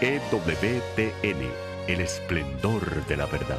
EWTN, 0.00 1.50
el 1.88 2.00
esplendor 2.00 3.04
de 3.06 3.16
la 3.16 3.26
verdad. 3.26 3.58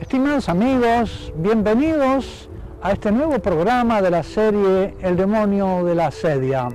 Estimados 0.00 0.48
amigos, 0.48 1.30
bienvenidos 1.36 2.48
a 2.80 2.92
este 2.92 3.12
nuevo 3.12 3.38
programa 3.38 4.00
de 4.00 4.10
la 4.10 4.22
serie 4.22 4.96
El 5.02 5.14
demonio 5.14 5.84
de 5.84 5.94
la 5.94 6.06
asedia. 6.06 6.70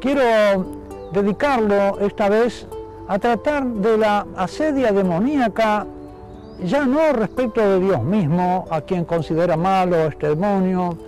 Quiero 0.00 0.66
dedicarlo 1.12 2.00
esta 2.00 2.28
vez 2.28 2.66
a 3.06 3.20
tratar 3.20 3.64
de 3.64 3.96
la 3.96 4.26
asedia 4.36 4.90
demoníaca, 4.90 5.86
ya 6.64 6.86
no 6.86 7.12
respecto 7.12 7.60
de 7.60 7.78
Dios 7.78 8.02
mismo, 8.02 8.66
a 8.68 8.80
quien 8.80 9.04
considera 9.04 9.56
malo 9.56 9.96
este 10.08 10.30
demonio, 10.30 10.98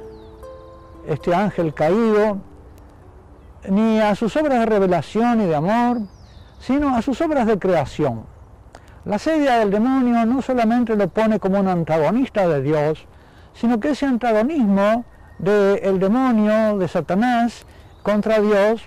este 1.09 1.35
ángel 1.35 1.75
caído, 1.75 2.39
ni 3.69 3.99
a 3.99 4.15
sus 4.15 4.37
obras 4.37 4.61
de 4.61 4.67
revelación 4.67 5.41
y 5.41 5.47
de 5.47 5.57
amor, 5.57 5.99
sino 6.61 6.95
a 6.95 7.03
sus 7.03 7.21
obras 7.21 7.49
de 7.49 7.59
creación. 7.59 8.32
La 9.05 9.17
asedia 9.17 9.59
del 9.59 9.71
demonio 9.71 10.25
no 10.27 10.43
solamente 10.43 10.95
lo 10.95 11.09
pone 11.09 11.41
como 11.41 11.59
un 11.59 11.67
antagonista 11.67 12.47
de 12.47 12.63
Dios, 12.63 13.05
sino 13.53 13.81
que 13.81 13.91
ese 13.91 14.07
antagonismo 14.07 15.05
del 15.39 15.99
demonio, 15.99 16.79
de 16.79 16.87
Satanás, 16.87 17.67
contra 18.05 18.41
Dios, 18.41 18.83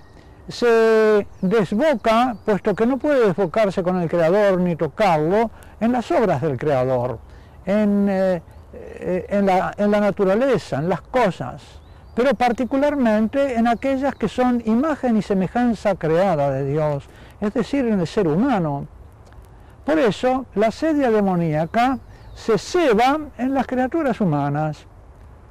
se 0.48 1.28
desboca, 1.42 2.38
puesto 2.46 2.74
que 2.76 2.86
no 2.86 2.98
puede 2.98 3.28
desbocarse 3.28 3.84
con 3.84 4.02
el 4.02 4.10
Creador 4.10 4.60
ni 4.62 4.78
tocarlo, 4.78 5.52
en 5.82 5.92
las 5.92 6.10
obras 6.12 6.42
del 6.42 6.58
Creador, 6.58 7.20
en, 7.66 8.08
eh, 8.10 8.42
en, 9.28 9.46
la, 9.46 9.74
en 9.78 9.92
la 9.92 10.00
naturaleza, 10.00 10.78
en 10.78 10.88
las 10.88 11.02
cosas, 11.02 11.62
pero 12.14 12.34
particularmente 12.36 13.56
en 13.56 13.68
aquellas 13.68 14.16
que 14.16 14.30
son 14.30 14.62
imagen 14.66 15.18
y 15.18 15.22
semejanza 15.22 15.96
creada 15.96 16.52
de 16.52 16.66
Dios, 16.66 17.04
es 17.42 17.54
decir, 17.54 17.86
en 17.86 18.00
el 18.00 18.08
ser 18.08 18.30
humano. 18.30 18.88
Por 19.86 20.00
eso, 20.00 20.46
la 20.56 20.72
sedia 20.72 21.12
demoníaca 21.12 22.00
se 22.34 22.58
ceba 22.58 23.20
en 23.38 23.54
las 23.54 23.68
criaturas 23.68 24.20
humanas. 24.20 24.86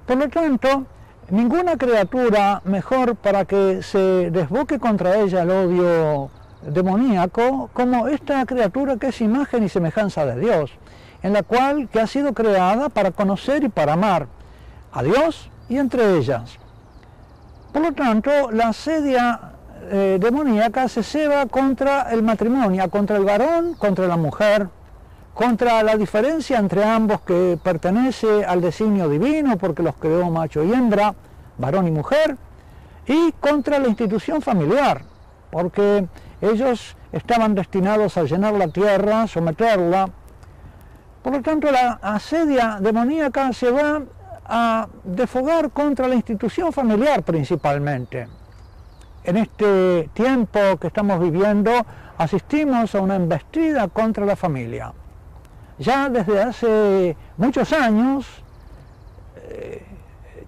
Por 0.06 0.16
lo 0.16 0.28
tanto, 0.28 0.86
ninguna 1.30 1.76
criatura 1.76 2.60
mejor 2.64 3.14
para 3.14 3.44
que 3.44 3.82
se 3.82 4.30
desboque 4.30 4.78
contra 4.78 5.16
ella 5.18 5.42
el 5.42 5.50
odio 5.50 6.30
demoníaco 6.62 7.70
como 7.72 8.08
esta 8.08 8.44
criatura 8.44 8.96
que 8.96 9.08
es 9.08 9.20
imagen 9.20 9.64
y 9.64 9.68
semejanza 9.68 10.26
de 10.26 10.40
Dios, 10.40 10.72
en 11.22 11.32
la 11.32 11.42
cual 11.42 11.88
que 11.88 12.00
ha 12.00 12.06
sido 12.06 12.34
creada 12.34 12.88
para 12.88 13.12
conocer 13.12 13.62
y 13.62 13.68
para 13.68 13.92
amar 13.92 14.26
a 14.92 15.02
Dios 15.02 15.48
y 15.68 15.76
entre 15.76 16.16
ellas. 16.18 16.58
Por 17.72 17.82
lo 17.82 17.92
tanto, 17.92 18.50
la 18.50 18.72
sedia 18.72 19.53
eh, 19.90 20.18
demoníaca 20.20 20.88
se 20.88 21.02
ceba 21.02 21.46
contra 21.46 22.10
el 22.12 22.22
matrimonio, 22.22 22.88
contra 22.90 23.16
el 23.16 23.24
varón, 23.24 23.74
contra 23.74 24.06
la 24.06 24.16
mujer, 24.16 24.68
contra 25.34 25.82
la 25.82 25.96
diferencia 25.96 26.58
entre 26.58 26.84
ambos 26.84 27.20
que 27.22 27.58
pertenece 27.62 28.44
al 28.44 28.60
designio 28.60 29.08
divino 29.08 29.56
porque 29.58 29.82
los 29.82 29.96
creó 29.96 30.30
macho 30.30 30.62
y 30.62 30.72
hembra, 30.72 31.14
varón 31.58 31.88
y 31.88 31.90
mujer, 31.90 32.36
y 33.06 33.32
contra 33.32 33.78
la 33.78 33.88
institución 33.88 34.40
familiar, 34.40 35.02
porque 35.50 36.06
ellos 36.40 36.96
estaban 37.12 37.54
destinados 37.54 38.16
a 38.16 38.24
llenar 38.24 38.54
la 38.54 38.68
tierra, 38.68 39.26
someterla. 39.26 40.08
Por 41.22 41.32
lo 41.32 41.42
tanto, 41.42 41.70
la 41.70 41.98
asedia 42.02 42.78
demoníaca 42.80 43.52
se 43.52 43.70
va 43.70 44.02
a 44.46 44.88
defogar 45.04 45.70
contra 45.70 46.06
la 46.06 46.14
institución 46.14 46.72
familiar 46.72 47.22
principalmente. 47.22 48.28
En 49.24 49.38
este 49.38 50.10
tiempo 50.12 50.60
que 50.78 50.88
estamos 50.88 51.18
viviendo, 51.18 51.72
asistimos 52.18 52.94
a 52.94 53.00
una 53.00 53.16
embestida 53.16 53.88
contra 53.88 54.26
la 54.26 54.36
familia. 54.36 54.92
Ya 55.78 56.10
desde 56.10 56.42
hace 56.42 57.16
muchos 57.38 57.72
años, 57.72 58.26
eh, 59.48 59.82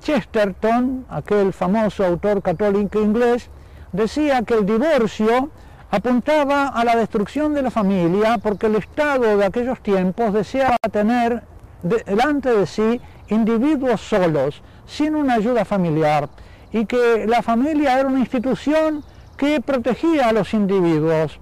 Chesterton, 0.01 1.07
aquel 1.09 1.55
famoso 1.55 2.05
autor 2.05 2.43
católico 2.43 3.01
inglés, 3.01 3.49
decía 3.93 4.43
que 4.43 4.55
el 4.55 4.67
divorcio 4.67 5.51
apuntaba 5.91 6.69
a 6.69 6.85
la 6.85 6.97
destrucción 6.97 7.55
de 7.55 7.63
la 7.63 7.71
familia 7.71 8.37
porque 8.43 8.67
el 8.67 8.77
Estado 8.77 9.39
de 9.39 9.45
aquellos 9.47 9.81
tiempos 9.81 10.35
deseaba 10.35 10.77
tener 10.93 11.43
delante 11.83 12.51
de 12.51 12.67
sí 12.67 13.01
individuos 13.29 14.03
solos, 14.03 14.63
sin 14.87 15.17
una 15.17 15.35
ayuda 15.35 15.65
familiar, 15.65 16.29
y 16.77 16.85
que 16.85 17.27
la 17.27 17.41
familia 17.41 17.99
era 17.99 18.07
una 18.07 18.21
institución 18.21 19.03
que 19.39 19.63
protegía 19.63 20.29
a 20.29 20.33
los 20.33 20.53
individuos 20.53 21.41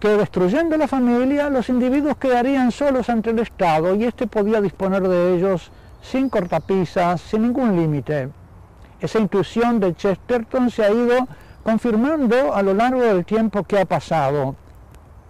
que 0.00 0.08
destruyendo 0.08 0.76
la 0.76 0.88
familia 0.88 1.48
los 1.48 1.68
individuos 1.68 2.16
quedarían 2.16 2.72
solos 2.72 3.08
ante 3.08 3.30
el 3.30 3.38
Estado 3.38 3.94
y 3.94 4.02
éste 4.02 4.26
podía 4.26 4.60
disponer 4.60 5.06
de 5.06 5.36
ellos 5.36 5.70
sin 6.00 6.28
cortapisas, 6.28 7.20
sin 7.20 7.42
ningún 7.42 7.76
límite. 7.76 8.30
Esa 9.00 9.20
intuición 9.20 9.78
de 9.78 9.94
Chesterton 9.94 10.70
se 10.70 10.84
ha 10.84 10.90
ido 10.90 11.28
confirmando 11.62 12.52
a 12.52 12.62
lo 12.62 12.74
largo 12.74 13.00
del 13.00 13.24
tiempo 13.24 13.62
que 13.62 13.78
ha 13.78 13.84
pasado. 13.84 14.56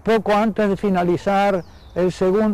Poco 0.02 0.32
antes 0.32 0.70
de 0.70 0.76
finalizar 0.78 1.62
el, 1.94 2.06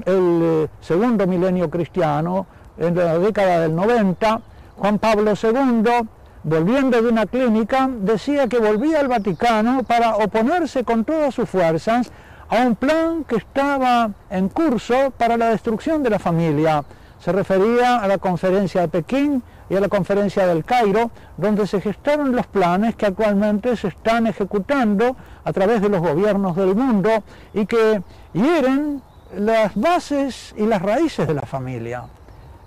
el 0.06 0.40
eh, 0.42 0.68
segundo 0.80 1.24
milenio 1.24 1.70
cristiano, 1.70 2.48
en 2.78 2.96
la 2.96 3.16
década 3.16 3.60
del 3.60 3.76
90, 3.76 4.40
Juan 4.76 4.98
Pablo 4.98 5.34
II 5.40 6.08
volviendo 6.44 7.00
de 7.02 7.08
una 7.08 7.26
clínica, 7.26 7.88
decía 7.90 8.48
que 8.48 8.58
volvía 8.58 9.00
al 9.00 9.08
Vaticano 9.08 9.82
para 9.82 10.16
oponerse 10.16 10.84
con 10.84 11.04
todas 11.04 11.34
sus 11.34 11.48
fuerzas 11.48 12.10
a 12.48 12.56
un 12.62 12.76
plan 12.76 13.24
que 13.24 13.36
estaba 13.36 14.10
en 14.30 14.48
curso 14.48 15.12
para 15.16 15.36
la 15.36 15.50
destrucción 15.50 16.02
de 16.02 16.10
la 16.10 16.18
familia. 16.18 16.84
Se 17.20 17.32
refería 17.32 17.98
a 17.98 18.08
la 18.08 18.18
conferencia 18.18 18.82
de 18.82 18.88
Pekín 18.88 19.42
y 19.68 19.76
a 19.76 19.80
la 19.80 19.88
conferencia 19.88 20.46
del 20.46 20.64
Cairo, 20.64 21.10
donde 21.36 21.66
se 21.66 21.80
gestaron 21.80 22.34
los 22.34 22.46
planes 22.46 22.96
que 22.96 23.06
actualmente 23.06 23.76
se 23.76 23.88
están 23.88 24.26
ejecutando 24.26 25.16
a 25.44 25.52
través 25.52 25.82
de 25.82 25.88
los 25.88 26.00
gobiernos 26.00 26.56
del 26.56 26.74
mundo 26.74 27.10
y 27.52 27.66
que 27.66 28.02
hieren 28.32 29.02
las 29.36 29.74
bases 29.74 30.54
y 30.56 30.64
las 30.64 30.80
raíces 30.80 31.26
de 31.26 31.34
la 31.34 31.42
familia. 31.42 32.04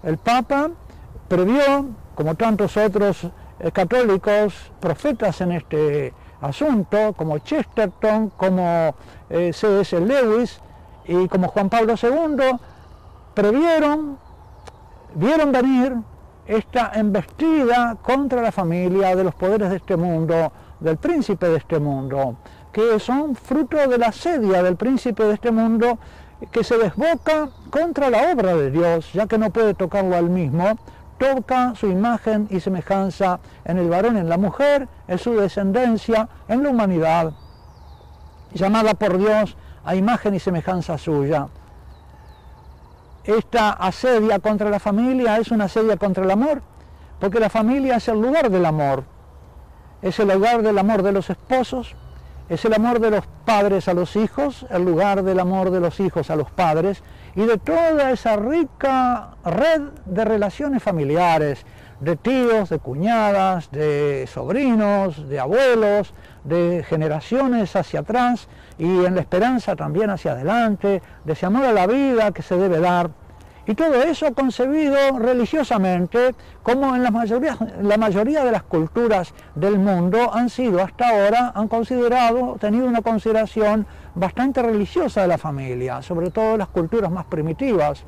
El 0.04 0.18
Papa 0.18 0.70
previó, 1.28 1.88
como 2.14 2.36
tantos 2.36 2.78
otros 2.78 3.28
católicos, 3.72 4.72
profetas 4.80 5.42
en 5.42 5.52
este 5.52 6.14
asunto, 6.42 7.14
como 7.14 7.38
Chesterton, 7.40 8.30
como 8.36 8.96
eh, 9.30 9.54
C.S. 9.54 10.00
Lewis 10.00 10.60
y 11.06 11.28
como 11.28 11.48
Juan 11.50 11.70
Pablo 11.70 11.94
II, 12.02 12.58
previeron, 13.34 14.18
vieron 15.16 15.52
venir 15.52 15.96
esta 16.48 16.92
embestida 16.96 17.96
contra 18.02 18.42
la 18.42 18.52
familia 18.52 19.16
de 19.16 19.24
los 19.24 19.36
poderes 19.36 19.70
de 19.70 19.78
este 19.78 19.96
mundo, 19.96 20.52
del 20.80 20.98
príncipe 20.98 21.48
de 21.48 21.58
este 21.58 21.80
mundo, 21.80 22.38
que 22.72 23.00
son 23.00 23.36
fruto 23.36 23.78
de 23.78 23.98
la 23.98 24.08
asedia 24.08 24.64
del 24.64 24.76
príncipe 24.76 25.24
de 25.24 25.36
este 25.36 25.52
mundo 25.52 26.00
que 26.52 26.64
se 26.64 26.78
desboca 26.78 27.50
contra 27.70 28.10
la 28.10 28.32
obra 28.32 28.56
de 28.56 28.72
Dios, 28.72 29.14
ya 29.14 29.28
que 29.28 29.38
no 29.38 29.52
puede 29.52 29.76
tocarlo 29.76 30.16
al 30.16 30.30
mismo, 30.30 30.78
toca 31.22 31.76
su 31.76 31.86
imagen 31.86 32.48
y 32.50 32.60
semejanza 32.60 33.40
en 33.64 33.78
el 33.78 33.88
varón, 33.90 34.18
en 34.18 34.28
la 34.28 34.38
mujer, 34.38 34.88
en 35.08 35.20
su 35.20 35.36
descendencia, 35.36 36.28
en 36.48 36.64
la 36.64 36.70
humanidad, 36.70 37.34
llamada 38.56 38.96
por 38.96 39.20
Dios 39.20 39.56
a 39.86 39.94
imagen 39.94 40.34
y 40.34 40.40
semejanza 40.40 40.98
suya. 40.98 41.48
Esta 43.24 43.70
asedia 43.70 44.40
contra 44.40 44.72
la 44.72 44.80
familia 44.80 45.38
es 45.38 45.52
una 45.52 45.66
asedia 45.66 45.96
contra 45.96 46.24
el 46.24 46.32
amor, 46.32 46.64
porque 47.20 47.40
la 47.40 47.52
familia 47.52 47.98
es 47.98 48.08
el 48.08 48.20
lugar 48.20 48.50
del 48.50 48.66
amor, 48.66 49.04
es 50.02 50.18
el 50.20 50.30
lugar 50.30 50.64
del 50.64 50.80
amor 50.80 51.04
de 51.04 51.12
los 51.12 51.30
esposos, 51.30 51.96
es 52.50 52.66
el 52.66 52.74
amor 52.74 53.00
de 53.00 53.12
los 53.12 53.28
padres 53.46 53.88
a 53.88 53.94
los 53.94 54.16
hijos, 54.16 54.66
el 54.72 54.86
lugar 54.86 55.22
del 55.22 55.40
amor 55.40 55.70
de 55.70 55.82
los 55.82 56.00
hijos 56.00 56.32
a 56.32 56.36
los 56.36 56.50
padres 56.50 57.04
y 57.36 57.46
de 57.46 57.58
toda 57.58 58.12
esa 58.12 58.36
rica 58.36 59.36
red 59.44 59.82
de 60.06 60.26
relaciones 60.26 60.84
familiares, 60.84 61.66
de 62.00 62.16
tíos, 62.16 62.70
de 62.70 62.80
cuñadas, 62.80 63.72
de 63.72 64.28
sobrinos, 64.28 65.30
de 65.30 65.40
abuelos, 65.40 66.14
de 66.44 66.84
generaciones 66.88 67.76
hacia 67.76 68.02
atrás 68.02 68.48
y 68.78 69.06
en 69.06 69.16
la 69.16 69.22
esperanza 69.22 69.76
también 69.76 70.10
hacia 70.10 70.32
adelante, 70.32 71.02
de 71.24 71.34
ese 71.34 71.46
amor 71.46 71.66
a 71.66 71.74
la 71.74 71.88
vida 71.88 72.32
que 72.32 72.42
se 72.42 72.58
debe 72.58 72.80
dar. 72.80 73.12
Y 73.72 73.74
todo 73.74 74.04
eso 74.04 74.34
concebido 74.34 75.18
religiosamente, 75.18 76.36
como 76.62 76.94
en 76.94 77.04
la 77.04 77.10
mayoría, 77.10 77.58
la 77.82 77.96
mayoría 77.96 78.44
de 78.44 78.52
las 78.52 78.64
culturas 78.64 79.34
del 79.56 79.80
mundo 79.80 80.30
han 80.34 80.50
sido 80.50 80.82
hasta 80.82 81.08
ahora, 81.08 81.54
han 81.56 81.70
considerado, 81.70 82.58
tenido 82.60 82.86
una 82.86 83.02
consideración 83.02 83.88
bastante 84.14 84.62
religiosa 84.62 85.22
de 85.22 85.30
la 85.30 85.38
familia, 85.38 86.02
sobre 86.02 86.32
todo 86.32 86.58
las 86.58 86.68
culturas 86.68 87.10
más 87.10 87.24
primitivas. 87.28 88.04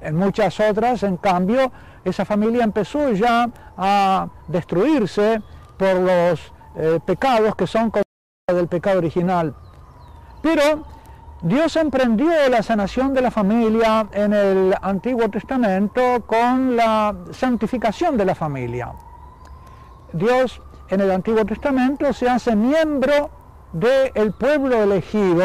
En 0.00 0.16
muchas 0.16 0.58
otras, 0.58 1.04
en 1.04 1.16
cambio, 1.18 1.70
esa 2.04 2.24
familia 2.24 2.64
empezó 2.64 3.12
ya 3.12 3.48
a 3.76 4.26
destruirse 4.48 5.40
por 5.78 5.94
los 6.00 6.52
eh, 6.74 6.98
pecados 7.06 7.54
que 7.54 7.68
son 7.68 7.92
del 8.48 8.66
pecado 8.66 8.98
original. 8.98 9.54
Pero 10.42 10.93
Dios 11.44 11.76
emprendió 11.76 12.30
la 12.48 12.62
sanación 12.62 13.12
de 13.12 13.20
la 13.20 13.30
familia 13.30 14.06
en 14.12 14.32
el 14.32 14.74
Antiguo 14.80 15.28
Testamento 15.28 16.24
con 16.26 16.74
la 16.74 17.14
santificación 17.32 18.16
de 18.16 18.24
la 18.24 18.34
familia. 18.34 18.92
Dios 20.14 20.62
en 20.88 21.02
el 21.02 21.10
Antiguo 21.10 21.44
Testamento 21.44 22.14
se 22.14 22.30
hace 22.30 22.56
miembro 22.56 23.28
del 23.74 24.32
pueblo 24.32 24.84
elegido 24.84 25.44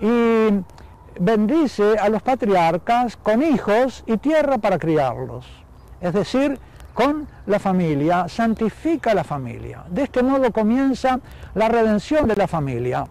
y 0.00 0.64
bendice 1.20 1.96
a 1.96 2.08
los 2.08 2.22
patriarcas 2.22 3.16
con 3.16 3.40
hijos 3.40 4.02
y 4.08 4.16
tierra 4.16 4.58
para 4.58 4.80
criarlos. 4.80 5.46
Es 6.00 6.12
decir, 6.12 6.58
con 6.92 7.28
la 7.46 7.60
familia, 7.60 8.26
santifica 8.26 9.14
la 9.14 9.22
familia. 9.22 9.84
De 9.90 10.02
este 10.02 10.24
modo 10.24 10.50
comienza 10.50 11.20
la 11.54 11.68
redención 11.68 12.26
de 12.26 12.34
la 12.34 12.48
familia, 12.48 13.06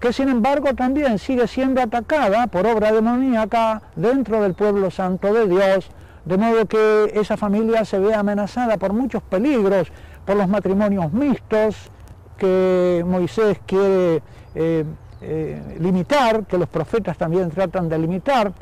que 0.00 0.12
sin 0.12 0.28
embargo 0.28 0.74
también 0.74 1.18
sigue 1.18 1.46
siendo 1.46 1.82
atacada 1.82 2.46
por 2.46 2.66
obra 2.66 2.90
demoníaca 2.90 3.82
dentro 3.94 4.42
del 4.42 4.54
pueblo 4.54 4.90
santo 4.90 5.32
de 5.34 5.46
Dios, 5.46 5.90
de 6.24 6.38
modo 6.38 6.66
que 6.66 7.12
esa 7.14 7.36
familia 7.36 7.84
se 7.84 7.98
ve 7.98 8.14
amenazada 8.14 8.78
por 8.78 8.94
muchos 8.94 9.22
peligros, 9.22 9.92
por 10.24 10.36
los 10.36 10.48
matrimonios 10.48 11.12
mixtos 11.12 11.90
que 12.38 13.04
Moisés 13.06 13.58
quiere 13.66 14.22
eh, 14.54 14.84
eh, 15.20 15.76
limitar, 15.78 16.46
que 16.46 16.56
los 16.56 16.68
profetas 16.68 17.18
también 17.18 17.50
tratan 17.50 17.88
de 17.88 17.98
limitar, 17.98 18.52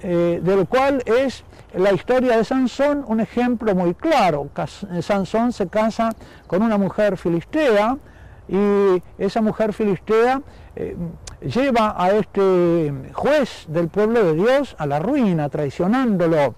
eh, 0.00 0.40
del 0.42 0.66
cual 0.66 1.02
es 1.04 1.44
la 1.74 1.92
historia 1.92 2.38
de 2.38 2.44
Sansón 2.44 3.04
un 3.06 3.20
ejemplo 3.20 3.74
muy 3.74 3.92
claro. 3.94 4.48
Sansón 5.02 5.52
se 5.52 5.66
casa 5.66 6.14
con 6.46 6.62
una 6.62 6.78
mujer 6.78 7.18
filistea 7.18 7.98
y 8.48 9.02
esa 9.18 9.42
mujer 9.42 9.72
filistea 9.72 10.40
eh, 10.74 10.96
lleva 11.42 11.94
a 11.96 12.10
este 12.12 12.92
juez 13.12 13.66
del 13.68 13.88
pueblo 13.88 14.24
de 14.24 14.34
Dios 14.34 14.74
a 14.78 14.86
la 14.86 14.98
ruina, 14.98 15.48
traicionándolo. 15.48 16.54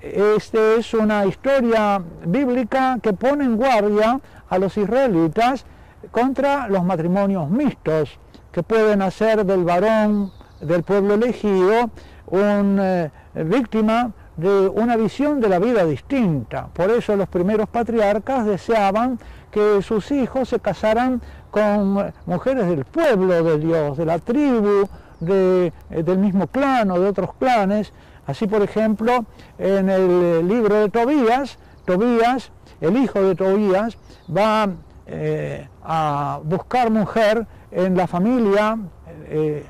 Esta 0.00 0.74
es 0.74 0.94
una 0.94 1.26
historia 1.26 2.00
bíblica 2.24 2.98
que 3.02 3.12
pone 3.12 3.44
en 3.44 3.56
guardia 3.56 4.20
a 4.48 4.58
los 4.58 4.76
israelitas 4.76 5.64
contra 6.10 6.68
los 6.68 6.84
matrimonios 6.84 7.50
mixtos 7.50 8.18
que 8.52 8.62
pueden 8.62 9.02
hacer 9.02 9.44
del 9.44 9.64
varón 9.64 10.32
del 10.60 10.82
pueblo 10.82 11.14
elegido 11.14 11.90
una 12.26 13.04
eh, 13.04 13.10
víctima 13.44 14.12
de 14.36 14.68
una 14.68 14.96
visión 14.96 15.40
de 15.40 15.48
la 15.48 15.58
vida 15.58 15.84
distinta. 15.84 16.68
Por 16.72 16.90
eso 16.90 17.16
los 17.16 17.28
primeros 17.28 17.68
patriarcas 17.68 18.46
deseaban 18.46 19.18
que 19.50 19.82
sus 19.82 20.10
hijos 20.10 20.48
se 20.48 20.60
casaran 20.60 21.22
con 21.50 22.12
mujeres 22.26 22.66
del 22.66 22.84
pueblo 22.84 23.42
de 23.42 23.58
Dios, 23.58 23.96
de 23.96 24.04
la 24.04 24.18
tribu, 24.18 24.88
de, 25.20 25.72
eh, 25.90 26.02
del 26.02 26.18
mismo 26.18 26.46
clan 26.46 26.90
o 26.90 27.00
de 27.00 27.08
otros 27.08 27.34
clanes. 27.34 27.92
Así, 28.26 28.46
por 28.46 28.62
ejemplo, 28.62 29.24
en 29.58 29.88
el 29.88 30.46
libro 30.46 30.76
de 30.76 30.90
Tobías, 30.90 31.58
Tobías, 31.84 32.52
el 32.80 32.96
hijo 32.96 33.22
de 33.22 33.34
Tobías, 33.34 33.96
va 34.34 34.68
eh, 35.06 35.66
a 35.82 36.40
buscar 36.44 36.90
mujer 36.90 37.46
en 37.70 37.96
la 37.96 38.06
familia 38.06 38.78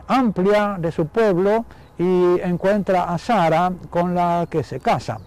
amplia 0.07 0.77
de 0.79 0.93
su 0.93 1.07
pueblo 1.07 1.65
y 1.99 2.41
encuentra 2.41 3.13
a 3.13 3.19
Sara 3.19 3.73
con 3.91 4.15
la 4.15 4.47
que 4.49 4.63
se 4.63 4.81
casa. 4.81 5.19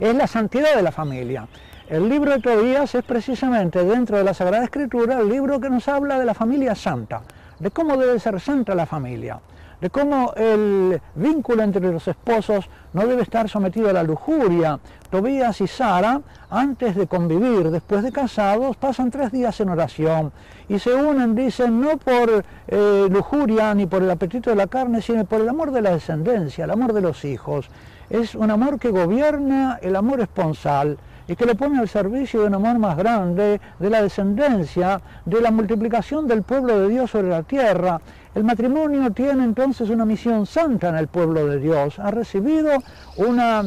Es 0.00 0.14
la 0.14 0.26
santidad 0.26 0.74
de 0.74 0.82
la 0.82 0.90
familia. 0.90 1.46
El 1.92 2.08
libro 2.08 2.30
de 2.30 2.38
Tobías 2.38 2.94
es 2.94 3.04
precisamente 3.04 3.84
dentro 3.84 4.16
de 4.16 4.24
la 4.24 4.32
Sagrada 4.32 4.64
Escritura 4.64 5.20
el 5.20 5.28
libro 5.28 5.60
que 5.60 5.68
nos 5.68 5.88
habla 5.88 6.18
de 6.18 6.24
la 6.24 6.32
familia 6.32 6.74
santa, 6.74 7.20
de 7.58 7.70
cómo 7.70 7.98
debe 7.98 8.18
ser 8.18 8.40
santa 8.40 8.74
la 8.74 8.86
familia 8.86 9.40
de 9.82 9.90
cómo 9.90 10.32
el 10.36 11.02
vínculo 11.16 11.64
entre 11.64 11.90
los 11.90 12.06
esposos 12.06 12.70
no 12.92 13.04
debe 13.04 13.22
estar 13.22 13.48
sometido 13.48 13.90
a 13.90 13.92
la 13.92 14.04
lujuria. 14.04 14.78
Tobías 15.10 15.60
y 15.60 15.66
Sara, 15.66 16.20
antes 16.50 16.94
de 16.94 17.08
convivir, 17.08 17.68
después 17.68 18.04
de 18.04 18.12
casados, 18.12 18.76
pasan 18.76 19.10
tres 19.10 19.32
días 19.32 19.60
en 19.60 19.70
oración 19.70 20.32
y 20.68 20.78
se 20.78 20.94
unen, 20.94 21.34
dicen, 21.34 21.80
no 21.80 21.96
por 21.96 22.44
eh, 22.68 23.08
lujuria 23.10 23.74
ni 23.74 23.86
por 23.86 24.04
el 24.04 24.10
apetito 24.12 24.50
de 24.50 24.56
la 24.56 24.68
carne, 24.68 25.02
sino 25.02 25.24
por 25.24 25.40
el 25.40 25.48
amor 25.48 25.72
de 25.72 25.82
la 25.82 25.90
descendencia, 25.90 26.64
el 26.64 26.70
amor 26.70 26.92
de 26.92 27.00
los 27.00 27.24
hijos. 27.24 27.68
Es 28.08 28.36
un 28.36 28.52
amor 28.52 28.78
que 28.78 28.90
gobierna 28.90 29.80
el 29.82 29.96
amor 29.96 30.20
esponsal 30.20 30.96
y 31.28 31.36
que 31.36 31.46
le 31.46 31.54
pone 31.54 31.78
al 31.78 31.88
servicio 31.88 32.40
de 32.40 32.46
un 32.48 32.54
amor 32.54 32.78
más 32.78 32.96
grande, 32.96 33.60
de 33.78 33.90
la 33.90 34.02
descendencia, 34.02 35.00
de 35.24 35.40
la 35.40 35.50
multiplicación 35.50 36.26
del 36.26 36.42
pueblo 36.42 36.78
de 36.80 36.88
Dios 36.88 37.10
sobre 37.10 37.28
la 37.28 37.42
tierra. 37.42 38.00
El 38.34 38.44
matrimonio 38.44 39.10
tiene 39.12 39.44
entonces 39.44 39.90
una 39.90 40.04
misión 40.04 40.46
santa 40.46 40.88
en 40.88 40.96
el 40.96 41.08
pueblo 41.08 41.46
de 41.46 41.58
Dios. 41.58 41.98
Ha 41.98 42.10
recibido 42.10 42.70
una, 43.16 43.64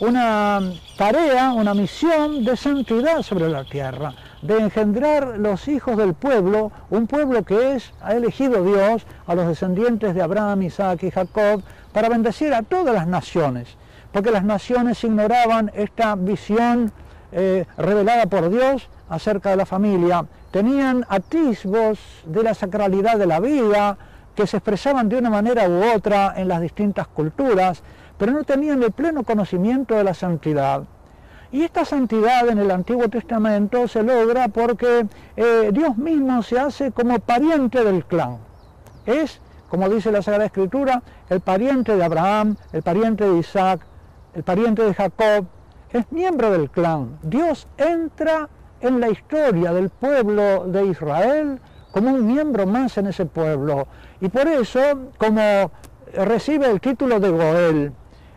una 0.00 0.60
tarea, 0.96 1.52
una 1.52 1.74
misión 1.74 2.44
de 2.44 2.56
santidad 2.56 3.22
sobre 3.22 3.48
la 3.48 3.64
tierra, 3.64 4.14
de 4.42 4.58
engendrar 4.58 5.38
los 5.38 5.68
hijos 5.68 5.96
del 5.96 6.14
pueblo, 6.14 6.72
un 6.90 7.06
pueblo 7.06 7.44
que 7.44 7.74
es, 7.74 7.92
ha 8.00 8.14
elegido 8.14 8.64
Dios 8.64 9.06
a 9.26 9.34
los 9.34 9.46
descendientes 9.46 10.14
de 10.14 10.22
Abraham, 10.22 10.62
Isaac 10.62 11.02
y 11.02 11.10
Jacob, 11.10 11.62
para 11.92 12.08
bendecir 12.08 12.52
a 12.52 12.62
todas 12.62 12.94
las 12.94 13.06
naciones, 13.06 13.76
porque 14.16 14.30
las 14.30 14.44
naciones 14.44 15.04
ignoraban 15.04 15.70
esta 15.74 16.14
visión 16.14 16.90
eh, 17.32 17.66
revelada 17.76 18.24
por 18.24 18.48
Dios 18.48 18.88
acerca 19.10 19.50
de 19.50 19.56
la 19.56 19.66
familia, 19.66 20.24
tenían 20.50 21.04
atisbos 21.10 21.98
de 22.24 22.42
la 22.42 22.54
sacralidad 22.54 23.18
de 23.18 23.26
la 23.26 23.40
vida, 23.40 23.98
que 24.34 24.46
se 24.46 24.56
expresaban 24.56 25.10
de 25.10 25.18
una 25.18 25.28
manera 25.28 25.68
u 25.68 25.94
otra 25.94 26.32
en 26.34 26.48
las 26.48 26.62
distintas 26.62 27.06
culturas, 27.08 27.82
pero 28.16 28.32
no 28.32 28.44
tenían 28.44 28.82
el 28.82 28.90
pleno 28.92 29.22
conocimiento 29.22 29.94
de 29.94 30.04
la 30.04 30.14
santidad. 30.14 30.84
Y 31.52 31.64
esta 31.64 31.84
santidad 31.84 32.48
en 32.48 32.56
el 32.56 32.70
Antiguo 32.70 33.10
Testamento 33.10 33.86
se 33.86 34.02
logra 34.02 34.48
porque 34.48 35.06
eh, 35.36 35.68
Dios 35.74 35.98
mismo 35.98 36.42
se 36.42 36.58
hace 36.58 36.90
como 36.90 37.18
pariente 37.18 37.84
del 37.84 38.06
clan. 38.06 38.38
Es, 39.04 39.42
como 39.68 39.90
dice 39.90 40.10
la 40.10 40.22
Sagrada 40.22 40.46
Escritura, 40.46 41.02
el 41.28 41.40
pariente 41.40 41.94
de 41.94 42.02
Abraham, 42.02 42.56
el 42.72 42.82
pariente 42.82 43.28
de 43.28 43.40
Isaac, 43.40 43.80
el 44.36 44.42
pariente 44.42 44.82
de 44.82 44.92
Jacob, 44.92 45.46
es 45.90 46.12
miembro 46.12 46.50
del 46.50 46.68
clan. 46.68 47.18
Dios 47.22 47.66
entra 47.78 48.50
en 48.82 49.00
la 49.00 49.08
historia 49.08 49.72
del 49.72 49.88
pueblo 49.88 50.66
de 50.66 50.86
Israel 50.86 51.58
como 51.90 52.10
un 52.10 52.26
miembro 52.26 52.66
más 52.66 52.98
en 52.98 53.06
ese 53.06 53.24
pueblo. 53.24 53.88
Y 54.20 54.28
por 54.28 54.46
eso, 54.46 54.80
como 55.16 55.70
recibe 56.12 56.70
el 56.70 56.82
título 56.82 57.18
de 57.18 57.30
Goel, 57.30 57.92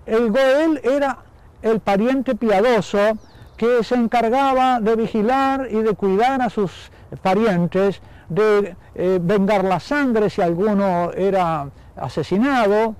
el 0.05 0.31
Goel 0.31 0.79
era 0.83 1.17
el 1.61 1.81
pariente 1.81 2.33
piadoso 2.33 3.17
que 3.57 3.83
se 3.83 3.95
encargaba 3.95 4.79
de 4.79 4.95
vigilar 4.95 5.67
y 5.69 5.81
de 5.81 5.95
cuidar 5.95 6.41
a 6.41 6.49
sus 6.49 6.93
parientes, 7.21 8.01
de 8.29 8.77
eh, 8.95 9.19
vengar 9.21 9.65
la 9.65 9.81
sangre 9.81 10.29
si 10.29 10.41
alguno 10.41 11.11
era 11.11 11.67
asesinado, 11.97 12.95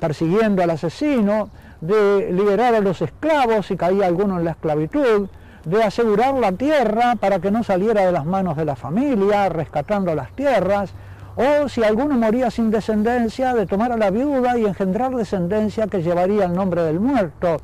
persiguiendo 0.00 0.62
al 0.62 0.70
asesino, 0.70 1.50
de 1.80 2.32
liberar 2.32 2.74
a 2.74 2.80
los 2.80 3.02
esclavos 3.02 3.66
si 3.66 3.76
caía 3.76 4.06
alguno 4.06 4.38
en 4.38 4.44
la 4.44 4.52
esclavitud, 4.52 5.28
de 5.64 5.82
asegurar 5.82 6.34
la 6.34 6.52
tierra 6.52 7.16
para 7.16 7.40
que 7.40 7.50
no 7.50 7.62
saliera 7.62 8.06
de 8.06 8.12
las 8.12 8.24
manos 8.24 8.56
de 8.56 8.64
la 8.64 8.76
familia, 8.76 9.48
rescatando 9.48 10.14
las 10.14 10.30
tierras, 10.32 10.92
o 11.36 11.68
si 11.68 11.84
alguno 11.84 12.16
moría 12.16 12.50
sin 12.50 12.70
descendencia, 12.70 13.54
de 13.54 13.66
tomar 13.66 13.92
a 13.92 13.96
la 13.96 14.10
viuda 14.10 14.58
y 14.58 14.64
engendrar 14.64 15.14
descendencia 15.14 15.86
que 15.86 16.02
llevaría 16.02 16.46
el 16.46 16.52
nombre 16.52 16.82
del 16.82 16.98
muerto. 16.98 17.58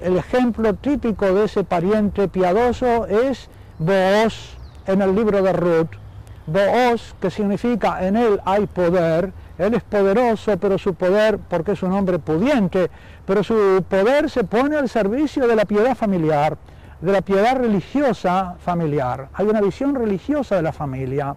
El 0.00 0.16
ejemplo 0.16 0.74
típico 0.74 1.26
de 1.34 1.44
ese 1.44 1.64
pariente 1.64 2.28
piadoso 2.28 3.06
es 3.06 3.48
Booz, 3.78 4.56
en 4.86 5.02
el 5.02 5.14
libro 5.14 5.42
de 5.42 5.52
Ruth, 5.52 5.90
Booz, 6.46 7.14
que 7.20 7.30
significa 7.30 8.06
en 8.06 8.16
él 8.16 8.40
hay 8.44 8.66
poder, 8.66 9.32
él 9.58 9.74
es 9.74 9.82
poderoso, 9.82 10.56
pero 10.58 10.78
su 10.78 10.94
poder, 10.94 11.38
porque 11.38 11.72
es 11.72 11.82
un 11.82 11.92
hombre 11.92 12.18
pudiente, 12.18 12.90
pero 13.24 13.44
su 13.44 13.84
poder 13.88 14.28
se 14.28 14.44
pone 14.44 14.76
al 14.76 14.88
servicio 14.88 15.46
de 15.46 15.56
la 15.56 15.64
piedad 15.64 15.94
familiar, 15.94 16.56
de 17.00 17.12
la 17.12 17.22
piedad 17.22 17.56
religiosa 17.56 18.56
familiar. 18.58 19.28
Hay 19.34 19.46
una 19.46 19.60
visión 19.60 19.94
religiosa 19.94 20.56
de 20.56 20.62
la 20.62 20.72
familia. 20.72 21.36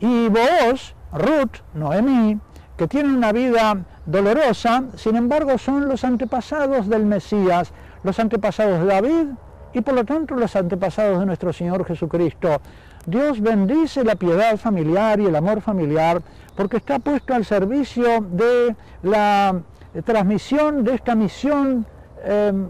Y 0.00 0.28
Booz, 0.28 0.94
Ruth, 1.12 1.62
Noemí, 1.74 2.38
que 2.76 2.86
tienen 2.86 3.16
una 3.16 3.32
vida 3.32 3.76
dolorosa, 4.04 4.84
sin 4.96 5.16
embargo 5.16 5.56
son 5.58 5.88
los 5.88 6.04
antepasados 6.04 6.88
del 6.88 7.06
Mesías, 7.06 7.72
los 8.02 8.18
antepasados 8.18 8.80
de 8.80 8.86
David 8.86 9.26
y 9.72 9.80
por 9.80 9.94
lo 9.94 10.04
tanto 10.04 10.34
los 10.34 10.54
antepasados 10.56 11.20
de 11.20 11.26
nuestro 11.26 11.52
Señor 11.52 11.84
Jesucristo. 11.84 12.60
Dios 13.06 13.40
bendice 13.40 14.04
la 14.04 14.16
piedad 14.16 14.56
familiar 14.56 15.20
y 15.20 15.26
el 15.26 15.36
amor 15.36 15.60
familiar 15.60 16.22
porque 16.56 16.78
está 16.78 16.98
puesto 16.98 17.34
al 17.34 17.44
servicio 17.44 18.20
de 18.30 18.74
la 19.02 19.60
transmisión 20.04 20.84
de 20.84 20.94
esta 20.94 21.14
misión 21.14 21.86
em, 22.24 22.68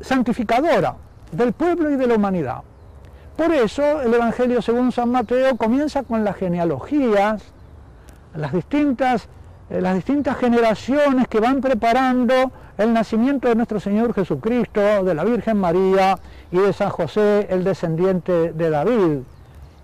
santificadora 0.00 0.96
del 1.30 1.52
pueblo 1.52 1.90
y 1.90 1.96
de 1.96 2.06
la 2.06 2.14
humanidad. 2.14 2.62
Por 3.36 3.52
eso 3.52 4.02
el 4.02 4.12
Evangelio 4.12 4.60
según 4.60 4.92
San 4.92 5.10
Mateo 5.10 5.56
comienza 5.56 6.02
con 6.02 6.24
las 6.24 6.36
genealogías, 6.36 7.42
las 8.34 8.52
distintas, 8.52 9.28
eh, 9.70 9.80
las 9.80 9.94
distintas 9.94 10.36
generaciones 10.36 11.28
que 11.28 11.40
van 11.40 11.60
preparando 11.60 12.52
el 12.76 12.92
nacimiento 12.92 13.48
de 13.48 13.54
nuestro 13.54 13.80
Señor 13.80 14.14
Jesucristo, 14.14 15.04
de 15.04 15.14
la 15.14 15.24
Virgen 15.24 15.58
María 15.58 16.18
y 16.50 16.58
de 16.58 16.72
San 16.72 16.90
José, 16.90 17.46
el 17.50 17.64
descendiente 17.64 18.52
de 18.52 18.70
David. 18.70 19.18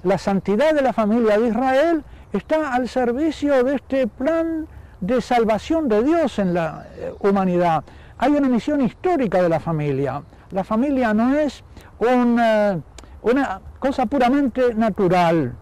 La 0.03 0.19
santidad 0.19 0.75
de 0.75 0.83
la 0.83 0.93
familia 0.93 1.39
de 1.39 1.49
Israel 1.49 2.05
está 2.33 2.75
al 2.75 2.89
servicio 2.89 3.65
de 3.65 3.77
este 3.77 4.07
plan 4.07 4.67
de 5.01 5.21
salvación 5.21 5.89
de 5.89 6.03
Dios 6.03 6.39
en 6.39 6.55
la 6.55 6.87
eh, 6.97 7.13
humanidad. 7.21 7.85
Hay 8.19 8.33
una 8.33 8.49
misión 8.49 8.81
histórica 8.81 9.43
de 9.43 9.49
la 9.49 9.61
familia. 9.61 10.23
La 10.51 10.65
familia 10.65 11.15
no 11.15 11.35
es 11.37 11.63
una, 11.99 12.81
una 13.23 13.61
cosa 13.79 14.07
puramente 14.07 14.75
natural, 14.75 15.55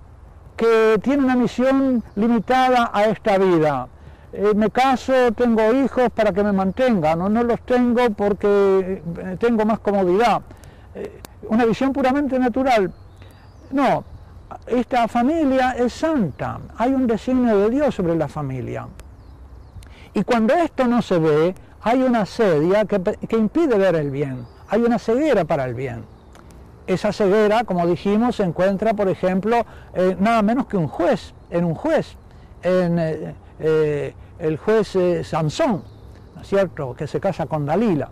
que 0.57 0.99
tiene 1.03 1.25
una 1.25 1.37
misión 1.37 2.03
limitada 2.15 2.91
a 2.93 3.05
esta 3.05 3.37
vida. 3.37 3.89
Eh, 4.33 4.53
me 4.55 4.71
caso, 4.71 5.13
tengo 5.33 5.73
hijos 5.75 6.09
para 6.15 6.33
que 6.33 6.43
me 6.43 6.53
mantengan, 6.53 7.19
no, 7.19 7.43
los 7.43 7.61
tengo 7.61 8.11
porque 8.11 9.03
eh, 9.19 9.37
tengo 9.39 9.65
más 9.65 9.79
comodidad. 9.81 10.43
una 11.49 11.65
visión 11.67 11.93
puramente 11.93 12.39
natural. 12.39 12.93
No, 13.71 14.05
esta 14.67 15.09
familia 15.09 15.73
es 15.73 15.93
santa, 15.93 16.61
hay 16.77 16.93
un 16.93 17.07
designio 17.07 17.59
de 17.59 17.71
Dios 17.71 17.95
sobre 17.95 18.17
la 18.17 18.29
familia. 18.29 18.87
Y 20.15 20.25
cuando 20.25 20.55
esto 20.55 20.87
no 20.87 21.03
se 21.03 21.19
ve, 21.19 21.55
hay 21.83 22.03
una 22.03 22.27
sedia 22.27 22.85
que, 22.85 23.37
impide 23.37 23.77
ver 23.77 23.97
el 23.97 24.11
bien, 24.11 24.47
hay 24.69 24.83
una 24.83 24.99
ceguera 24.99 25.45
para 25.45 25.65
el 25.65 25.75
bien. 25.75 26.05
Esa 26.87 27.13
ceguera, 27.13 27.65
como 27.65 27.87
dijimos, 27.87 28.37
se 28.37 28.45
encuentra, 28.45 28.95
por 28.95 29.09
ejemplo, 29.09 29.67
eh, 29.95 30.17
nada 30.19 30.43
menos 30.43 30.67
que 30.67 30.77
un 30.77 30.87
juez, 30.87 31.35
en 31.51 31.65
un 31.65 31.75
juez, 31.75 32.17
en 32.63 32.99
eh, 32.99 33.35
eh, 33.59 34.15
el 34.39 34.57
juez 34.57 34.97
Sansón, 35.25 35.83
¿no 36.35 36.43
es 36.43 36.49
cierto?, 36.49 36.95
que 36.95 37.07
se 37.07 37.19
casa 37.19 37.47
con 37.47 37.67
Dalila. 37.67 38.09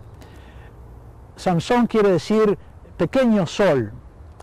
Sansón 1.37 1.87
quiere 1.87 2.11
decir 2.11 2.57
pequeño 2.97 3.45
sol, 3.45 3.91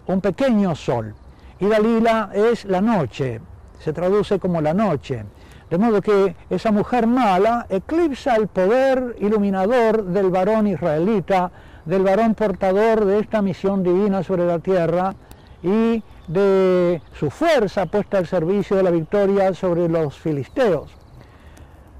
un 0.06 0.20
pequeño 0.20 0.74
sol 0.74 1.14
y 1.62 1.68
Dalila 1.68 2.30
es 2.34 2.64
la 2.64 2.80
noche, 2.80 3.40
se 3.78 3.92
traduce 3.92 4.40
como 4.40 4.60
la 4.60 4.74
noche. 4.74 5.24
De 5.70 5.78
modo 5.78 6.02
que 6.02 6.34
esa 6.50 6.72
mujer 6.72 7.06
mala 7.06 7.66
eclipsa 7.68 8.34
el 8.34 8.48
poder 8.48 9.14
iluminador 9.20 10.02
del 10.06 10.28
varón 10.30 10.66
israelita, 10.66 11.52
del 11.84 12.02
varón 12.02 12.34
portador 12.34 13.04
de 13.04 13.20
esta 13.20 13.42
misión 13.42 13.84
divina 13.84 14.24
sobre 14.24 14.44
la 14.44 14.58
tierra 14.58 15.14
y 15.62 16.02
de 16.26 17.00
su 17.12 17.30
fuerza 17.30 17.86
puesta 17.86 18.18
al 18.18 18.26
servicio 18.26 18.76
de 18.76 18.82
la 18.82 18.90
victoria 18.90 19.54
sobre 19.54 19.88
los 19.88 20.18
filisteos. 20.18 20.90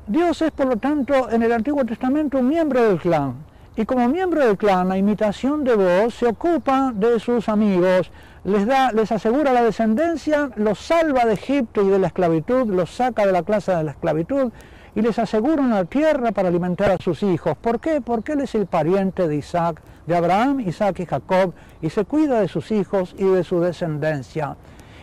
Dios 0.09 0.42
es, 0.42 0.50
por 0.50 0.66
lo 0.66 0.76
tanto, 0.76 1.31
en 1.31 1.45
el 1.45 1.52
Antiguo 1.52 1.85
Testamento 1.85 2.38
un 2.38 2.49
miembro 2.49 2.83
del 2.83 2.99
clan, 2.99 3.37
y 3.75 3.87
como 3.87 4.09
miembro 4.09 4.47
del 4.47 4.59
clan, 4.59 4.93
a 4.93 4.99
imitación 4.99 5.64
de 5.64 5.75
vos, 5.75 6.14
se 6.14 6.26
ocupa 6.26 6.93
de 6.95 7.19
sus 7.19 7.49
amigos, 7.49 8.11
les, 8.45 8.67
da, 8.67 8.93
les 8.93 9.11
asegura 9.11 9.52
la 9.52 9.62
descendencia, 9.62 10.50
los 10.57 10.79
salva 10.79 11.25
de 11.25 11.35
Egipto 11.35 11.83
y 11.83 11.88
de 11.88 11.99
la 11.99 12.09
esclavitud, 12.09 12.67
los 12.67 12.91
saca 12.91 13.25
de 13.25 13.33
la 13.33 13.45
clase 13.45 13.75
de 13.75 13.85
la 13.85 13.93
esclavitud 13.93 14.52
y 14.95 15.00
les 15.00 15.19
asegura 15.19 15.62
una 15.62 15.87
tierra 15.87 16.33
para 16.33 16.49
alimentar 16.49 16.91
a 16.91 16.99
sus 16.99 17.23
hijos. 17.23 17.57
¿Por 17.57 17.81
qué? 17.81 18.02
Porque 18.02 18.33
él 18.33 18.43
es 18.43 18.55
el 18.55 18.67
pariente 18.67 19.26
de 19.26 19.37
Isaac, 19.37 19.81
de 20.07 20.17
Abraham, 20.17 20.61
Isaac 20.61 21.00
y 21.00 21.07
Jacob, 21.07 21.55
y 21.81 21.88
se 21.88 22.05
cuida 22.05 22.41
de 22.41 22.49
sus 22.49 22.71
hijos 22.73 23.14
y 23.17 23.25
de 23.25 23.43
su 23.43 23.61
descendencia. 23.61 24.57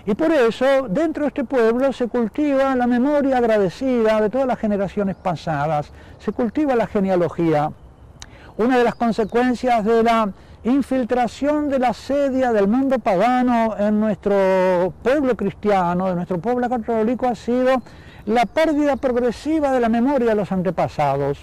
Y 0.06 0.14
por 0.14 0.32
eso 0.32 0.88
dentro 0.90 1.24
de 1.24 1.30
este 1.30 1.44
pueblo 1.44 1.92
se 1.92 2.08
cultiva 2.08 2.76
la 2.76 2.88
memoria 2.88 3.38
agradecida 3.38 4.22
de 4.22 4.30
todas 4.30 4.48
las 4.48 4.60
generaciones 4.60 5.16
pasadas, 5.16 5.92
se 6.20 6.32
cultiva 6.32 6.76
la 6.76 6.88
genealogía. 6.88 7.72
Una 8.60 8.78
de 8.78 8.84
las 8.84 8.96
consecuencias 8.96 9.86
de 9.86 10.04
la 10.04 10.34
infiltración 10.66 11.70
de 11.70 11.80
la 11.80 11.94
sedia 11.94 12.52
del 12.52 12.68
mundo 12.68 13.00
pagano 13.00 13.78
en 13.80 14.02
nuestro 14.02 14.94
pueblo 15.02 15.38
cristiano, 15.38 16.10
de 16.10 16.16
nuestro 16.16 16.40
pueblo 16.40 16.68
católico, 16.68 17.26
ha 17.26 17.36
sido 17.36 17.82
la 18.26 18.46
pérdida 18.46 18.98
progresiva 18.98 19.72
de 19.72 19.80
la 19.80 19.88
memoria 19.88 20.32
de 20.32 20.36
los 20.36 20.52
antepasados. 20.52 21.40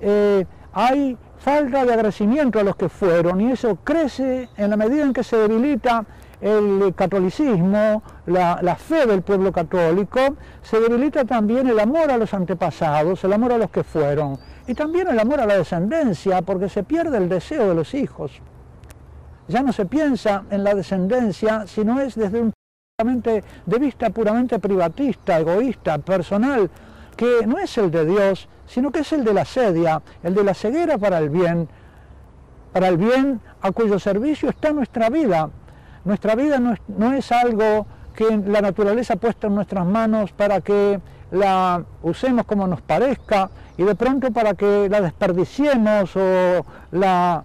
Eh, 0.00 0.46
hay 0.72 1.18
falta 1.40 1.84
de 1.84 1.92
agradecimiento 1.94 2.60
a 2.60 2.62
los 2.62 2.76
que 2.76 2.88
fueron 2.88 3.40
y 3.40 3.50
eso 3.50 3.76
crece 3.82 4.48
en 4.56 4.70
la 4.70 4.76
medida 4.76 5.02
en 5.02 5.12
que 5.12 5.24
se 5.24 5.36
debilita 5.36 6.04
el 6.40 6.94
catolicismo, 6.94 8.04
la, 8.26 8.60
la, 8.62 8.76
fe 8.76 9.06
del 9.06 9.22
pueblo 9.22 9.50
católico, 9.50 10.20
se 10.62 10.78
debilita 10.78 11.24
también 11.24 11.66
el 11.66 11.80
amor 11.80 12.08
a 12.12 12.18
los 12.18 12.32
antepasados, 12.34 13.24
el 13.24 13.32
amor 13.32 13.54
a 13.54 13.58
los 13.58 13.70
que 13.70 13.82
fueron. 13.82 14.38
Y 14.66 14.74
también 14.74 15.08
el 15.08 15.18
amor 15.18 15.40
a 15.40 15.46
la 15.46 15.58
descendencia, 15.58 16.42
porque 16.42 16.68
se 16.68 16.82
pierde 16.82 17.18
el 17.18 17.28
deseo 17.28 17.68
de 17.68 17.74
los 17.74 17.94
hijos. 17.94 18.32
Ya 19.48 19.62
no 19.62 19.72
se 19.72 19.84
piensa 19.84 20.44
en 20.50 20.64
la 20.64 20.74
descendencia, 20.74 21.66
sino 21.66 22.00
es 22.00 22.14
desde 22.14 22.40
un 22.40 22.52
de 22.96 23.78
vista 23.80 24.08
puramente 24.10 24.60
privatista, 24.60 25.40
egoísta, 25.40 25.98
personal, 25.98 26.70
que 27.16 27.44
no 27.44 27.58
es 27.58 27.76
el 27.76 27.90
de 27.90 28.06
Dios, 28.06 28.48
sino 28.66 28.92
que 28.92 29.00
es 29.00 29.12
el 29.12 29.24
de 29.24 29.34
la 29.34 29.44
sedia, 29.44 30.00
el 30.22 30.32
de 30.32 30.44
la 30.44 30.54
ceguera 30.54 30.96
para 30.96 31.18
el 31.18 31.28
bien, 31.28 31.68
para 32.72 32.86
el 32.86 32.96
bien 32.96 33.40
a 33.62 33.72
cuyo 33.72 33.98
servicio 33.98 34.48
está 34.48 34.72
nuestra 34.72 35.10
vida. 35.10 35.50
Nuestra 36.04 36.36
vida 36.36 36.60
no 36.60 36.74
es, 36.74 36.80
no 36.86 37.12
es 37.12 37.32
algo 37.32 37.86
que 38.14 38.36
la 38.46 38.60
naturaleza 38.60 39.14
ha 39.14 39.16
puesto 39.16 39.48
en 39.48 39.56
nuestras 39.56 39.84
manos 39.84 40.30
para 40.30 40.60
que 40.60 41.00
la 41.30 41.82
usemos 42.02 42.46
como 42.46 42.66
nos 42.66 42.80
parezca 42.80 43.50
y 43.76 43.82
de 43.82 43.94
pronto 43.94 44.30
para 44.30 44.54
que 44.54 44.88
la 44.88 45.00
desperdiciemos 45.00 46.14
o 46.16 46.64
la 46.92 47.42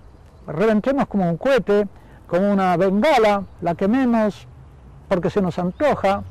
reventemos 0.48 1.07
como 1.07 1.29
un 1.29 1.38
cohete, 1.38 1.88
como 2.27 2.51
una 2.51 2.77
bengala, 2.77 3.43
la 3.62 3.75
quememos 3.75 4.48
porque 5.07 5.29
se 5.29 5.41
nos 5.41 5.57
antoja, 5.57 6.24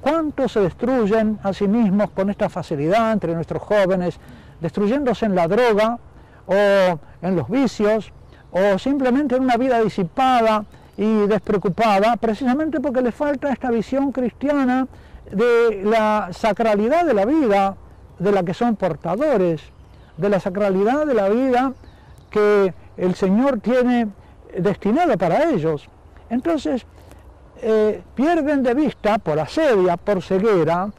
¿cuántos 0.00 0.52
se 0.52 0.60
destruyen 0.60 1.38
a 1.42 1.52
sí 1.52 1.66
mismos 1.66 2.10
con 2.10 2.30
esta 2.30 2.48
facilidad 2.48 3.12
entre 3.12 3.34
nuestros 3.34 3.62
jóvenes, 3.62 4.18
destruyéndose 4.60 5.26
en 5.26 5.34
la 5.34 5.48
droga 5.48 5.98
o 6.46 6.98
en 7.22 7.36
los 7.36 7.48
vicios 7.48 8.12
o 8.52 8.78
simplemente 8.78 9.36
en 9.36 9.44
una 9.44 9.56
vida 9.56 9.80
disipada 9.80 10.64
y 10.96 11.26
despreocupada, 11.26 12.16
precisamente 12.16 12.80
porque 12.80 13.00
les 13.00 13.14
falta 13.14 13.50
esta 13.50 13.70
visión 13.70 14.12
cristiana 14.12 14.86
de 15.30 15.82
la 15.84 16.30
sacralidad 16.32 17.04
de 17.04 17.14
la 17.14 17.24
vida 17.24 17.76
de 18.18 18.32
la 18.32 18.42
que 18.42 18.54
son 18.54 18.76
portadores, 18.76 19.62
de 20.16 20.28
la 20.28 20.40
sacralidad 20.40 21.06
de 21.06 21.14
la 21.14 21.28
vida 21.28 21.72
que 22.30 22.74
el 22.96 23.14
Señor 23.14 23.60
tiene 23.60 24.08
destinada 24.56 25.16
para 25.16 25.50
ellos. 25.50 25.88
Entonces, 26.28 26.86
eh, 27.62 28.02
pierden 28.14 28.62
de 28.62 28.74
vista 28.74 29.18
por 29.18 29.38
asedia, 29.38 29.96
por 29.96 30.22
ceguera, 30.22 30.90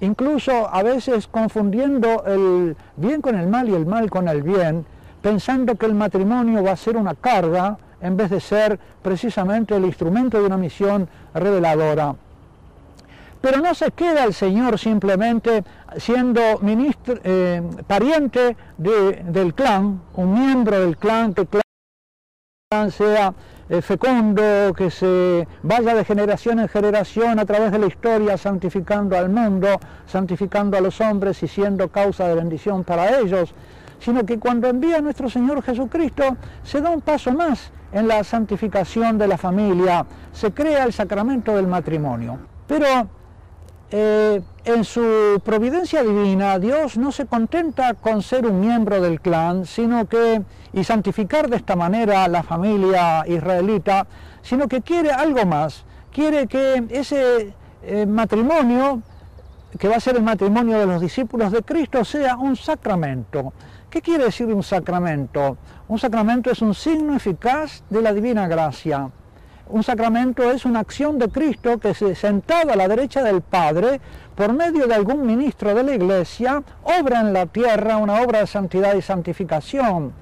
incluso 0.00 0.68
a 0.72 0.82
veces 0.82 1.26
confundiendo 1.26 2.24
el 2.24 2.76
bien 2.96 3.20
con 3.20 3.36
el 3.38 3.48
mal 3.48 3.68
y 3.68 3.74
el 3.74 3.86
mal 3.86 4.08
con 4.10 4.28
el 4.28 4.42
bien, 4.42 4.86
pensando 5.20 5.74
que 5.76 5.86
el 5.86 5.94
matrimonio 5.94 6.62
va 6.62 6.72
a 6.72 6.76
ser 6.76 6.96
una 6.96 7.14
carga 7.14 7.76
en 8.00 8.16
vez 8.16 8.30
de 8.30 8.40
ser 8.40 8.78
precisamente 9.02 9.74
el 9.76 9.84
instrumento 9.84 10.38
de 10.38 10.46
una 10.46 10.56
misión 10.56 11.08
reveladora. 11.34 12.14
Pero 13.40 13.60
no 13.60 13.74
se 13.74 13.92
queda 13.92 14.24
el 14.24 14.34
Señor 14.34 14.78
simplemente 14.78 15.64
siendo 15.96 16.40
ministro, 16.60 17.14
eh, 17.22 17.62
pariente 17.86 18.56
del 18.76 19.54
clan, 19.54 20.02
un 20.14 20.34
miembro 20.34 20.80
del 20.80 20.96
clan 20.96 21.34
que 21.34 21.46
sea 22.90 23.32
eh, 23.70 23.80
fecundo, 23.80 24.74
que 24.76 24.90
se 24.90 25.48
vaya 25.62 25.94
de 25.94 26.04
generación 26.04 26.58
en 26.58 26.68
generación 26.68 27.38
a 27.38 27.46
través 27.46 27.72
de 27.72 27.78
la 27.78 27.86
historia, 27.86 28.36
santificando 28.36 29.16
al 29.16 29.30
mundo, 29.30 29.68
santificando 30.06 30.76
a 30.76 30.80
los 30.80 31.00
hombres 31.00 31.42
y 31.42 31.48
siendo 31.48 31.88
causa 31.88 32.28
de 32.28 32.34
bendición 32.34 32.84
para 32.84 33.20
ellos, 33.20 33.54
sino 34.00 34.26
que 34.26 34.38
cuando 34.38 34.68
envía 34.68 34.98
a 34.98 35.00
nuestro 35.00 35.30
Señor 35.30 35.62
Jesucristo 35.62 36.36
se 36.62 36.80
da 36.80 36.90
un 36.90 37.00
paso 37.00 37.32
más 37.32 37.70
en 37.92 38.08
la 38.08 38.22
santificación 38.22 39.16
de 39.16 39.28
la 39.28 39.38
familia, 39.38 40.04
se 40.32 40.52
crea 40.52 40.84
el 40.84 40.92
sacramento 40.92 41.54
del 41.56 41.68
matrimonio. 41.68 42.38
Pero 42.66 43.08
eh, 43.90 44.42
en 44.66 44.84
su 44.84 45.40
providencia 45.42 46.02
divina, 46.02 46.58
Dios 46.58 46.98
no 46.98 47.10
se 47.10 47.24
contenta 47.24 47.94
con 47.94 48.22
ser 48.22 48.44
un 48.44 48.60
miembro 48.60 49.00
del 49.00 49.20
clan, 49.20 49.64
sino 49.64 50.06
que, 50.06 50.42
y 50.74 50.84
santificar 50.84 51.48
de 51.48 51.56
esta 51.56 51.74
manera 51.74 52.28
la 52.28 52.42
familia 52.42 53.24
israelita, 53.26 54.06
sino 54.42 54.68
que 54.68 54.82
quiere 54.82 55.10
algo 55.10 55.46
más, 55.46 55.84
quiere 56.12 56.46
que 56.46 56.84
ese 56.90 57.54
eh, 57.82 58.04
matrimonio, 58.04 59.00
que 59.78 59.88
va 59.88 59.96
a 59.96 60.00
ser 60.00 60.16
el 60.16 60.22
matrimonio 60.22 60.78
de 60.78 60.86
los 60.86 61.00
discípulos 61.00 61.50
de 61.50 61.62
Cristo, 61.62 62.04
sea 62.04 62.36
un 62.36 62.56
sacramento. 62.56 63.54
¿Qué 63.88 64.02
quiere 64.02 64.24
decir 64.24 64.52
un 64.52 64.62
sacramento? 64.62 65.56
Un 65.88 65.98
sacramento 65.98 66.50
es 66.50 66.60
un 66.60 66.74
signo 66.74 67.16
eficaz 67.16 67.82
de 67.88 68.02
la 68.02 68.12
divina 68.12 68.46
gracia. 68.48 69.10
Un 69.70 69.82
sacramento 69.82 70.50
es 70.50 70.64
una 70.64 70.80
acción 70.80 71.18
de 71.18 71.28
Cristo 71.28 71.78
que 71.78 71.92
se 71.92 72.14
sentado 72.14 72.72
a 72.72 72.76
la 72.76 72.88
derecha 72.88 73.22
del 73.22 73.42
Padre, 73.42 74.00
por 74.34 74.54
medio 74.54 74.86
de 74.86 74.94
algún 74.94 75.26
ministro 75.26 75.74
de 75.74 75.82
la 75.82 75.94
Iglesia, 75.94 76.62
obra 76.84 77.20
en 77.20 77.34
la 77.34 77.44
tierra 77.46 77.98
una 77.98 78.22
obra 78.22 78.40
de 78.40 78.46
santidad 78.46 78.94
y 78.94 79.02
santificación. 79.02 80.12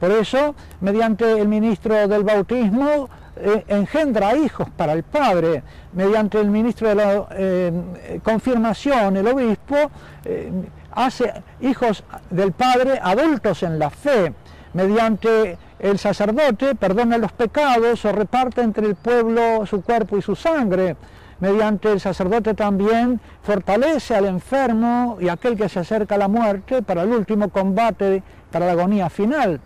Por 0.00 0.10
eso, 0.10 0.56
mediante 0.80 1.40
el 1.40 1.46
ministro 1.46 2.08
del 2.08 2.24
bautismo, 2.24 3.08
eh, 3.36 3.64
engendra 3.68 4.36
hijos 4.36 4.68
para 4.70 4.92
el 4.92 5.04
Padre. 5.04 5.62
Mediante 5.92 6.40
el 6.40 6.50
ministro 6.50 6.88
de 6.88 6.94
la 6.94 7.26
eh, 7.30 8.20
confirmación, 8.24 9.16
el 9.16 9.28
obispo, 9.28 9.76
eh, 10.24 10.50
hace 10.92 11.32
hijos 11.60 12.02
del 12.30 12.52
Padre 12.52 12.98
adultos 13.00 13.62
en 13.62 13.78
la 13.78 13.90
fe. 13.90 14.32
Mediante 14.72 15.58
el 15.78 15.98
sacerdote 15.98 16.74
perdona 16.74 17.18
los 17.18 17.32
pecados 17.32 18.04
o 18.04 18.12
reparte 18.12 18.62
entre 18.62 18.86
el 18.86 18.94
pueblo 18.94 19.66
su 19.66 19.82
cuerpo 19.82 20.16
y 20.16 20.22
su 20.22 20.34
sangre. 20.34 20.96
Mediante 21.38 21.92
el 21.92 22.00
sacerdote 22.00 22.54
también 22.54 23.20
fortalece 23.42 24.14
al 24.14 24.24
enfermo 24.24 25.18
y 25.20 25.28
aquel 25.28 25.56
que 25.56 25.68
se 25.68 25.80
acerca 25.80 26.14
a 26.14 26.18
la 26.18 26.28
muerte 26.28 26.82
para 26.82 27.02
el 27.02 27.10
último 27.10 27.50
combate, 27.50 28.22
para 28.50 28.66
la 28.66 28.72
agonía 28.72 29.10
final. 29.10 29.60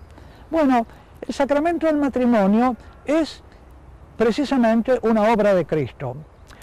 Bueno, 0.50 0.84
el 1.26 1.32
sacramento 1.32 1.86
del 1.86 1.96
matrimonio 1.96 2.74
es 3.04 3.42
precisamente 4.16 4.98
una 5.02 5.32
obra 5.32 5.54
de 5.54 5.64
Cristo. 5.64 6.16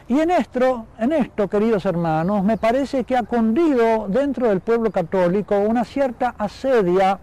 Y 0.10 0.20
en 0.20 0.32
esto, 0.32 0.88
en 1.00 1.14
esto, 1.14 1.50
queridos 1.50 1.86
hermanos, 1.86 2.44
me 2.44 2.58
parece 2.58 3.04
que 3.06 3.16
ha 3.16 3.24
cundido 3.24 4.08
dentro 4.08 4.50
del 4.50 4.60
pueblo 4.60 4.92
católico 4.92 5.58
una 5.58 5.84
cierta 5.84 6.36
asedia 6.38 7.20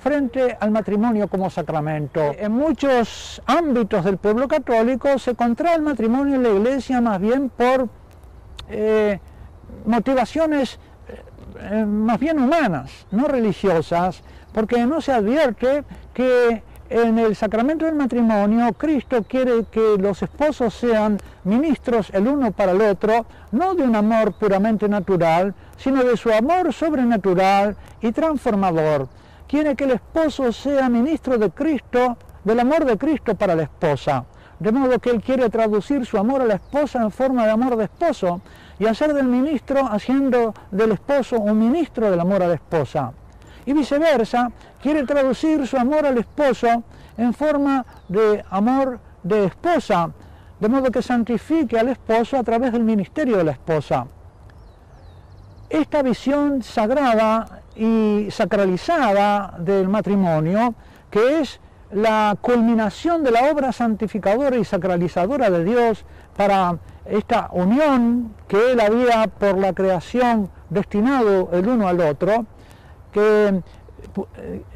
frente 0.00 0.56
al 0.58 0.70
matrimonio 0.70 1.28
como 1.28 1.50
sacramento. 1.50 2.32
En 2.38 2.52
muchos 2.52 3.42
ámbitos 3.46 4.04
del 4.04 4.16
pueblo 4.16 4.48
católico 4.48 5.18
se 5.18 5.34
contrae 5.34 5.76
el 5.76 5.82
matrimonio 5.82 6.36
en 6.36 6.42
la 6.42 6.48
iglesia 6.50 7.00
más 7.00 7.20
bien 7.20 7.50
por 7.50 7.88
eh, 8.70 9.20
motivaciones 9.84 10.78
eh, 11.60 11.84
más 11.84 12.18
bien 12.18 12.38
humanas, 12.38 13.06
no 13.10 13.28
religiosas, 13.28 14.22
porque 14.52 14.86
no 14.86 15.00
se 15.00 15.12
advierte 15.12 15.84
que 16.14 16.62
en 16.88 17.18
el 17.18 17.36
sacramento 17.36 17.84
del 17.84 17.94
matrimonio 17.94 18.72
Cristo 18.72 19.22
quiere 19.22 19.64
que 19.70 19.96
los 19.98 20.22
esposos 20.22 20.74
sean 20.74 21.18
ministros 21.44 22.10
el 22.12 22.26
uno 22.26 22.50
para 22.52 22.72
el 22.72 22.80
otro, 22.80 23.26
no 23.52 23.74
de 23.74 23.82
un 23.82 23.94
amor 23.94 24.32
puramente 24.32 24.88
natural, 24.88 25.54
sino 25.76 26.02
de 26.02 26.16
su 26.16 26.32
amor 26.32 26.72
sobrenatural 26.72 27.76
y 28.00 28.10
transformador 28.12 29.08
quiere 29.50 29.74
que 29.74 29.82
el 29.82 29.90
esposo 29.90 30.52
sea 30.52 30.88
ministro 30.88 31.36
de 31.36 31.50
Cristo, 31.50 32.16
del 32.44 32.60
amor 32.60 32.84
de 32.84 32.96
Cristo 32.96 33.34
para 33.34 33.56
la 33.56 33.64
esposa. 33.64 34.24
De 34.60 34.70
modo 34.70 35.00
que 35.00 35.10
él 35.10 35.20
quiere 35.20 35.50
traducir 35.50 36.06
su 36.06 36.18
amor 36.18 36.42
a 36.42 36.44
la 36.44 36.54
esposa 36.54 37.02
en 37.02 37.10
forma 37.10 37.46
de 37.46 37.50
amor 37.50 37.76
de 37.76 37.84
esposo 37.84 38.40
y 38.78 38.86
hacer 38.86 39.12
del 39.12 39.26
ministro 39.26 39.84
haciendo 39.90 40.54
del 40.70 40.92
esposo 40.92 41.40
un 41.40 41.58
ministro 41.58 42.08
del 42.08 42.20
amor 42.20 42.44
a 42.44 42.46
la 42.46 42.54
esposa. 42.54 43.12
Y 43.66 43.72
viceversa, 43.72 44.52
quiere 44.80 45.02
traducir 45.02 45.66
su 45.66 45.76
amor 45.76 46.06
al 46.06 46.18
esposo 46.18 46.84
en 47.16 47.34
forma 47.34 47.84
de 48.06 48.44
amor 48.50 49.00
de 49.24 49.46
esposa, 49.46 50.12
de 50.60 50.68
modo 50.68 50.92
que 50.92 51.02
santifique 51.02 51.76
al 51.76 51.88
esposo 51.88 52.36
a 52.36 52.44
través 52.44 52.70
del 52.70 52.84
ministerio 52.84 53.36
de 53.36 53.44
la 53.44 53.52
esposa. 53.52 54.06
Esta 55.68 56.02
visión 56.02 56.62
sagrada 56.62 57.59
y 57.80 58.30
sacralizada 58.30 59.54
del 59.58 59.88
matrimonio, 59.88 60.74
que 61.10 61.40
es 61.40 61.60
la 61.90 62.36
culminación 62.38 63.24
de 63.24 63.30
la 63.30 63.50
obra 63.50 63.72
santificadora 63.72 64.56
y 64.58 64.64
sacralizadora 64.64 65.48
de 65.48 65.64
Dios 65.64 66.04
para 66.36 66.76
esta 67.06 67.48
unión 67.52 68.34
que 68.46 68.72
Él 68.72 68.80
había 68.80 69.26
por 69.28 69.56
la 69.56 69.72
creación 69.72 70.50
destinado 70.68 71.48
el 71.52 71.66
uno 71.66 71.88
al 71.88 72.00
otro, 72.00 72.44
que 73.12 73.62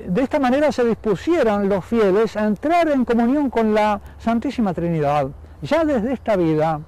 de 0.07 0.23
esta 0.23 0.39
manera 0.39 0.73
se 0.73 0.85
dispusieran 0.85 1.69
los 1.69 1.85
fieles 1.85 2.39
a 2.39 2.47
entrar 2.47 2.89
en 2.89 3.05
comunión 3.05 3.51
con 3.51 3.75
la 3.75 4.01
Santísima 4.19 4.73
Trinidad. 4.73 5.29
Ya 5.61 5.85
desde 5.85 6.15
esta 6.15 6.37
vida, 6.37 6.81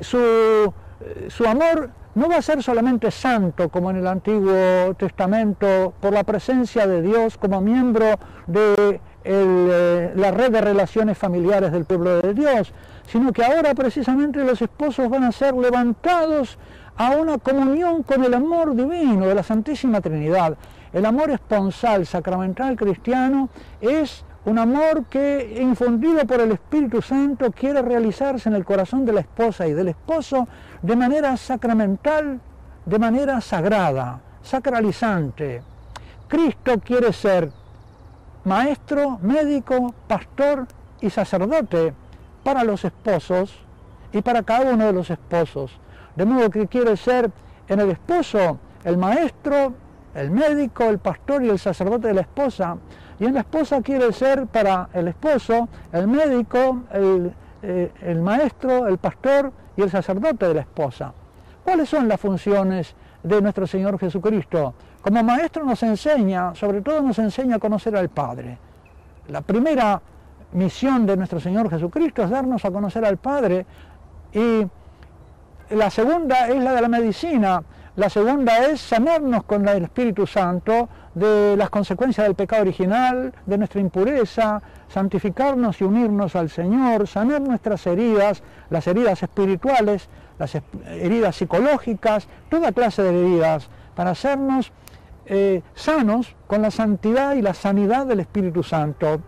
su, 0.00 0.72
su 1.28 1.44
amor 1.46 1.90
no 2.18 2.28
va 2.28 2.38
a 2.38 2.42
ser 2.42 2.62
solamente 2.64 3.12
santo 3.12 3.68
como 3.68 3.90
en 3.90 3.98
el 3.98 4.06
Antiguo 4.08 4.92
Testamento 4.98 5.94
por 6.00 6.12
la 6.12 6.24
presencia 6.24 6.84
de 6.84 7.00
Dios 7.00 7.38
como 7.38 7.60
miembro 7.60 8.18
de 8.48 9.00
eh, 9.22 10.12
la 10.16 10.30
red 10.32 10.50
de 10.50 10.60
relaciones 10.60 11.16
familiares 11.16 11.70
del 11.70 11.84
pueblo 11.84 12.20
de 12.20 12.34
Dios, 12.34 12.72
sino 13.06 13.32
que 13.32 13.44
ahora 13.44 13.72
precisamente 13.72 14.42
los 14.42 14.60
esposos 14.60 15.08
van 15.08 15.22
a 15.22 15.32
ser 15.32 15.54
levantados 15.54 16.58
a 16.96 17.10
una 17.12 17.38
comunión 17.38 18.02
con 18.02 18.24
el 18.24 18.34
amor 18.34 18.74
divino 18.74 19.24
de 19.26 19.36
la 19.36 19.44
Santísima 19.44 20.00
Trinidad. 20.00 20.56
El 20.92 21.06
amor 21.06 21.30
esponsal, 21.30 22.04
sacramental 22.04 22.74
cristiano 22.74 23.48
es 23.80 24.24
un 24.48 24.58
amor 24.58 25.04
que, 25.04 25.58
infundido 25.60 26.26
por 26.26 26.40
el 26.40 26.52
Espíritu 26.52 27.02
Santo, 27.02 27.52
quiere 27.52 27.82
realizarse 27.82 28.48
en 28.48 28.54
el 28.54 28.64
corazón 28.64 29.04
de 29.04 29.12
la 29.12 29.20
esposa 29.20 29.66
y 29.66 29.74
del 29.74 29.88
esposo 29.88 30.48
de 30.80 30.96
manera 30.96 31.36
sacramental, 31.36 32.40
de 32.86 32.98
manera 32.98 33.42
sagrada, 33.42 34.20
sacralizante. 34.42 35.62
Cristo 36.28 36.80
quiere 36.82 37.12
ser 37.12 37.50
maestro, 38.44 39.18
médico, 39.20 39.94
pastor 40.06 40.66
y 41.02 41.10
sacerdote 41.10 41.92
para 42.42 42.64
los 42.64 42.86
esposos 42.86 43.54
y 44.12 44.22
para 44.22 44.42
cada 44.42 44.72
uno 44.72 44.86
de 44.86 44.92
los 44.94 45.10
esposos. 45.10 45.72
De 46.16 46.24
modo 46.24 46.48
que 46.48 46.66
quiere 46.66 46.96
ser 46.96 47.30
en 47.68 47.80
el 47.80 47.90
esposo 47.90 48.58
el 48.84 48.96
maestro, 48.96 49.74
el 50.18 50.30
médico, 50.30 50.84
el 50.84 50.98
pastor 50.98 51.44
y 51.44 51.48
el 51.48 51.58
sacerdote 51.58 52.08
de 52.08 52.14
la 52.14 52.22
esposa, 52.22 52.76
y 53.20 53.24
en 53.24 53.34
la 53.34 53.40
esposa 53.40 53.80
quiere 53.82 54.12
ser 54.12 54.46
para 54.46 54.88
el 54.92 55.08
esposo, 55.08 55.68
el 55.92 56.06
médico, 56.06 56.82
eh, 56.92 57.92
el, 58.02 58.20
maestro, 58.20 58.86
el 58.86 58.98
pastor 58.98 59.52
y 59.76 59.82
el 59.82 59.90
sacerdote 59.90 60.46
de 60.46 60.54
la 60.54 60.60
esposa. 60.60 61.12
¿Cuáles 61.64 61.88
son 61.88 62.08
las 62.08 62.20
funciones 62.20 62.94
de 63.22 63.40
nuestro 63.42 63.66
Señor 63.66 63.98
Jesucristo? 63.98 64.74
Como 65.02 65.22
maestro 65.22 65.64
nos 65.64 65.82
enseña, 65.82 66.54
sobre 66.54 66.80
todo 66.80 67.00
nos 67.02 67.18
enseña 67.18 67.56
a 67.56 67.58
conocer 67.58 67.96
al 67.96 68.08
Padre. 68.08 68.58
La 69.28 69.40
primera 69.40 70.00
misión 70.52 71.04
de 71.06 71.16
nuestro 71.16 71.40
Señor 71.40 71.68
Jesucristo 71.70 72.22
es 72.22 72.30
darnos 72.30 72.64
a 72.64 72.70
conocer 72.70 73.04
al 73.04 73.18
Padre 73.18 73.66
y 74.32 74.66
la 75.70 75.90
segunda 75.90 76.48
es 76.48 76.62
la 76.62 76.72
de 76.72 76.80
la 76.80 76.88
medicina, 76.88 77.62
la 77.98 78.08
segunda 78.08 78.58
es 78.58 78.80
sanarnos 78.80 79.42
con 79.42 79.66
el 79.66 79.82
Espíritu 79.82 80.24
Santo 80.24 80.88
de 81.14 81.56
las 81.56 81.68
consecuencias 81.68 82.28
del 82.28 82.36
pecado 82.36 82.62
original, 82.62 83.34
de 83.44 83.58
nuestra 83.58 83.80
impureza, 83.80 84.62
santificarnos 84.86 85.80
y 85.80 85.84
unirnos 85.84 86.36
al 86.36 86.48
Señor, 86.48 87.08
sanar 87.08 87.40
nuestras 87.40 87.84
heridas, 87.88 88.44
las 88.70 88.86
heridas 88.86 89.20
espirituales, 89.20 90.08
las 90.38 90.56
heridas 90.86 91.34
psicológicas, 91.34 92.28
toda 92.48 92.70
clase 92.70 93.02
de 93.02 93.20
heridas, 93.20 93.68
para 93.96 94.10
hacernos 94.10 94.70
eh, 95.26 95.62
sanos 95.74 96.36
con 96.46 96.62
la 96.62 96.70
santidad 96.70 97.34
y 97.34 97.42
la 97.42 97.52
sanidad 97.52 98.06
del 98.06 98.20
Espíritu 98.20 98.62
Santo. 98.62 99.20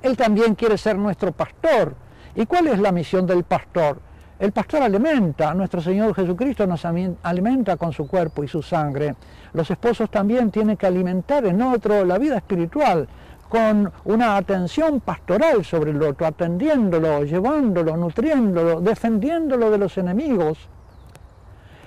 Él 0.00 0.16
también 0.16 0.54
quiere 0.54 0.78
ser 0.78 0.96
nuestro 0.96 1.32
pastor. 1.32 1.96
¿Y 2.36 2.46
cuál 2.46 2.68
es 2.68 2.78
la 2.78 2.92
misión 2.92 3.26
del 3.26 3.42
pastor? 3.42 4.00
El 4.40 4.52
pastor 4.52 4.82
alimenta, 4.82 5.52
nuestro 5.52 5.82
Señor 5.82 6.14
Jesucristo 6.14 6.66
nos 6.66 6.86
alimenta 6.86 7.76
con 7.76 7.92
su 7.92 8.08
cuerpo 8.08 8.42
y 8.42 8.48
su 8.48 8.62
sangre. 8.62 9.14
Los 9.52 9.70
esposos 9.70 10.10
también 10.10 10.50
tienen 10.50 10.78
que 10.78 10.86
alimentar 10.86 11.44
en 11.44 11.60
otro 11.60 12.06
la 12.06 12.16
vida 12.16 12.38
espiritual 12.38 13.06
con 13.50 13.92
una 14.04 14.38
atención 14.38 15.00
pastoral 15.00 15.62
sobre 15.62 15.90
el 15.90 16.02
otro, 16.02 16.26
atendiéndolo, 16.26 17.24
llevándolo, 17.24 17.98
nutriéndolo, 17.98 18.80
defendiéndolo 18.80 19.70
de 19.70 19.76
los 19.76 19.98
enemigos. 19.98 20.56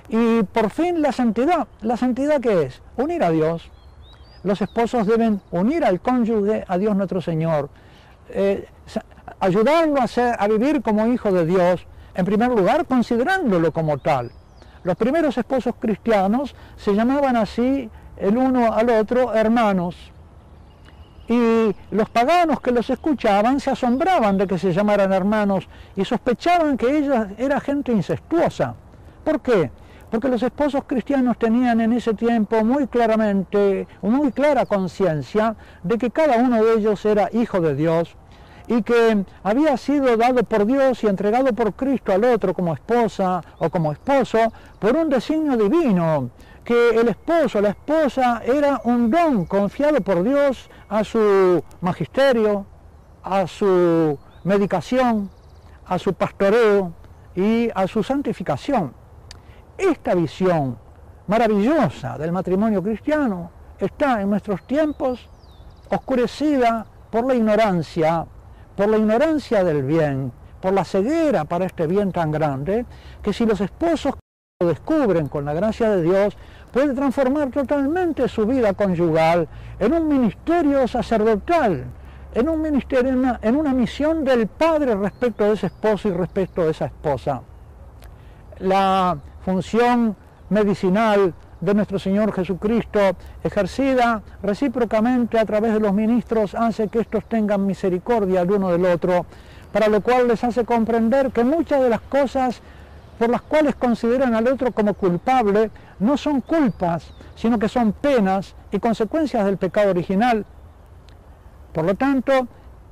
Y 0.10 0.44
por 0.44 0.70
fin 0.70 1.02
la 1.02 1.12
santidad. 1.12 1.68
¿La 1.82 1.98
santidad 1.98 2.40
qué 2.40 2.64
es? 2.64 2.84
Unir 2.98 3.24
a 3.24 3.32
Dios. 3.32 3.72
Los 4.44 4.62
esposos 4.62 5.08
deben 5.08 5.42
unir 5.50 5.84
al 5.84 6.02
cónyuge 6.02 6.66
a 6.68 6.78
Dios 6.78 6.96
nuestro 6.96 7.20
Señor, 7.20 7.70
eh, 8.30 8.68
ayudarlo 9.40 10.02
a, 10.02 10.48
vivir 10.48 10.84
como 10.84 11.08
hijo 11.08 11.32
de 11.32 11.46
Dios, 11.46 11.88
en 12.16 12.26
primer 12.26 12.50
lugar 12.50 12.86
considerándolo 12.86 13.72
como 13.72 13.98
tal. 13.98 14.32
Los 14.84 14.98
primeros 14.98 15.38
esposos 15.38 15.76
cristianos 15.80 16.56
se 16.76 16.94
llamaban 16.94 17.36
así 17.36 17.90
el 18.18 18.38
uno 18.38 18.74
al 18.74 18.90
otro 18.90 19.34
hermanos. 19.34 19.96
Y 21.28 21.74
los 21.92 22.10
paganos 22.10 22.60
que 22.60 22.72
los 22.72 22.90
escuchaban 22.90 23.62
se 23.62 23.72
asombraban 23.72 24.38
de 24.38 24.46
que 24.46 24.58
se 24.58 24.74
llamaran 24.74 25.14
hermanos 25.14 25.70
y 25.96 26.04
sospechaban 26.04 26.78
que 26.78 26.98
ella 26.98 27.30
era 27.38 27.62
gente 27.62 27.94
incestuosa. 27.94 28.76
¿Por 29.24 29.40
qué? 29.40 29.72
Porque 30.12 30.28
los 30.28 30.44
esposos 30.44 30.84
cristianos 30.86 31.40
tenían 31.40 31.80
en 31.80 31.94
ese 31.94 32.14
tiempo 32.14 32.64
muy 32.64 32.88
claramente, 32.88 33.88
muy 34.02 34.32
clara 34.34 34.66
conciencia 34.66 35.56
de 35.82 35.98
que 35.98 36.12
cada 36.12 36.38
uno 36.38 36.62
de 36.62 36.74
ellos 36.74 37.04
era 37.06 37.30
hijo 37.32 37.62
de 37.62 37.74
Dios 37.74 38.16
y 38.68 38.82
que 38.84 39.26
había 39.44 39.78
sido 39.78 40.16
dado 40.18 40.44
por 40.44 40.66
Dios 40.66 41.04
y 41.04 41.08
entregado 41.08 41.54
por 41.54 41.74
Cristo 41.74 42.14
al 42.14 42.24
otro 42.24 42.54
como 42.54 42.74
esposa 42.74 43.42
o 43.60 43.70
como 43.70 43.92
esposo 43.92 44.40
por 44.80 44.96
un 44.96 45.10
designio 45.10 45.58
divino, 45.58 46.30
que 46.64 46.90
el 46.92 47.10
esposo, 47.10 47.62
la 47.62 47.70
esposa 47.70 48.42
era 48.46 48.82
un 48.86 49.10
don 49.10 49.46
confiado 49.46 50.00
por 50.02 50.24
Dios 50.24 50.70
a 50.90 51.04
su 51.04 51.64
magisterio, 51.82 52.66
a 53.24 53.48
su 53.48 54.18
medicación, 54.44 55.30
a 55.86 56.00
su 56.00 56.14
pastoreo 56.14 56.94
y 57.36 57.70
a 57.74 57.88
su 57.88 58.04
santificación. 58.04 58.94
Esta 59.78 60.16
visión 60.16 60.78
maravillosa 61.28 62.18
del 62.18 62.32
matrimonio 62.32 62.82
cristiano 62.82 63.52
está 63.80 64.22
en 64.22 64.30
nuestros 64.30 64.66
tiempos 64.66 65.30
oscurecida 65.90 66.86
por 67.10 67.26
la 67.26 67.36
ignorancia 67.36 68.26
por 68.76 68.90
la 68.90 68.98
ignorancia 68.98 69.64
del 69.64 69.84
bien, 69.84 70.32
por 70.62 70.74
la 70.74 70.86
ceguera 70.86 71.46
para 71.46 71.66
este 71.66 71.88
bien 71.88 72.12
tan 72.12 72.32
grande, 72.32 72.86
que 73.22 73.34
si 73.34 73.46
los 73.46 73.62
esposos 73.62 74.16
lo 74.60 74.68
descubren 74.68 75.28
con 75.28 75.46
la 75.46 75.54
gracia 75.54 75.92
de 75.92 76.02
Dios, 76.02 76.38
puede 76.72 76.94
transformar 76.94 77.52
totalmente 77.52 78.28
su 78.28 78.46
vida 78.46 78.74
conyugal 78.74 79.48
en 79.80 79.94
un 79.94 80.08
ministerio 80.08 80.88
sacerdotal, 80.88 81.86
en 82.34 82.50
un 82.50 82.62
ministerio, 82.62 83.12
en 83.12 83.20
una, 83.20 83.40
en 83.42 83.56
una 83.56 83.74
misión 83.74 84.24
del 84.24 84.48
padre 84.48 84.96
respecto 84.96 85.44
de 85.44 85.54
ese 85.54 85.68
esposo 85.68 86.08
y 86.08 86.12
respecto 86.14 86.64
de 86.64 86.72
esa 86.72 86.86
esposa. 86.86 87.42
La 88.60 89.18
función 89.44 90.16
medicinal 90.50 91.34
de 91.64 91.74
nuestro 91.74 91.98
Señor 91.98 92.34
Jesucristo, 92.34 93.00
ejercida 93.42 94.22
recíprocamente 94.42 95.40
a 95.40 95.46
través 95.46 95.74
de 95.74 95.80
los 95.80 95.94
ministros, 95.94 96.56
hace 96.56 96.90
que 96.90 97.00
estos 97.00 97.24
tengan 97.26 97.66
misericordia 97.66 98.42
el 98.42 98.52
uno 98.52 98.70
del 98.70 98.86
otro, 98.86 99.26
para 99.72 99.88
lo 99.88 100.02
cual 100.02 100.28
les 100.28 100.44
hace 100.44 100.66
comprender 100.66 101.32
que 101.32 101.46
muchas 101.46 101.82
de 101.82 101.90
las 101.90 102.02
cosas 102.02 102.62
por 103.18 103.30
las 103.30 103.42
cuales 103.44 103.76
consideran 103.76 104.36
al 104.36 104.48
otro 104.48 104.74
como 104.74 104.94
culpable 104.94 105.72
no 106.00 106.18
son 106.18 106.42
culpas, 106.42 107.14
sino 107.36 107.58
que 107.58 107.70
son 107.70 107.94
penas 107.94 108.56
y 108.70 108.80
consecuencias 108.80 109.46
del 109.46 109.58
pecado 109.58 109.92
original. 109.92 110.46
Por 111.72 111.86
lo 111.86 111.96
tanto, 111.96 112.46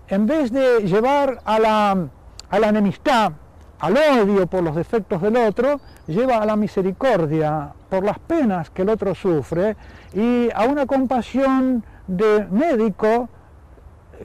en 0.07 0.25
vez 0.25 0.49
de 0.49 0.87
llevar 0.87 1.41
a 1.43 1.59
la, 1.59 2.07
a 2.49 2.59
la 2.59 2.69
enemistad, 2.69 3.33
al 3.79 3.97
odio 3.97 4.47
por 4.47 4.63
los 4.63 4.75
defectos 4.75 5.21
del 5.21 5.35
otro, 5.35 5.81
lleva 6.07 6.37
a 6.37 6.45
la 6.45 6.55
misericordia 6.55 7.73
por 7.91 8.05
las 8.05 8.19
penas 8.19 8.69
que 8.69 8.83
el 8.83 8.89
otro 8.89 9.13
sufre 9.13 9.75
y 10.13 10.49
a 10.55 10.63
una 10.63 10.85
compasión 10.85 11.83
de 12.07 12.47
médico 12.49 13.27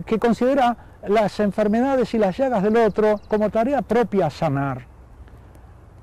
que 0.06 0.20
considera 0.20 0.76
las 1.08 1.40
enfermedades 1.40 2.14
y 2.14 2.18
las 2.18 2.36
llagas 2.36 2.62
del 2.62 2.76
otro 2.76 3.20
como 3.26 3.50
tarea 3.50 3.82
propia 3.82 4.30
sanar. 4.30 4.86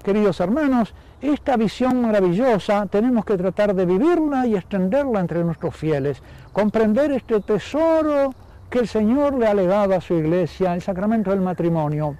Queridos 0.03 0.41
hermanos, 0.41 0.93
esta 1.21 1.55
visión 1.55 2.01
maravillosa 2.01 2.85
tenemos 2.87 3.23
que 3.23 3.37
tratar 3.37 3.73
de 3.73 3.85
vivirla 3.85 4.45
y 4.45 4.57
extenderla 4.57 5.21
entre 5.21 5.41
nuestros 5.45 5.73
fieles, 5.73 6.21
comprender 6.51 7.13
este 7.13 7.39
tesoro 7.39 8.31
que 8.69 8.79
el 8.79 8.89
Señor 8.89 9.35
le 9.35 9.47
ha 9.47 9.53
legado 9.53 9.95
a 9.95 10.01
su 10.01 10.15
iglesia, 10.15 10.73
el 10.73 10.81
sacramento 10.81 11.29
del 11.29 11.39
matrimonio. 11.39 12.17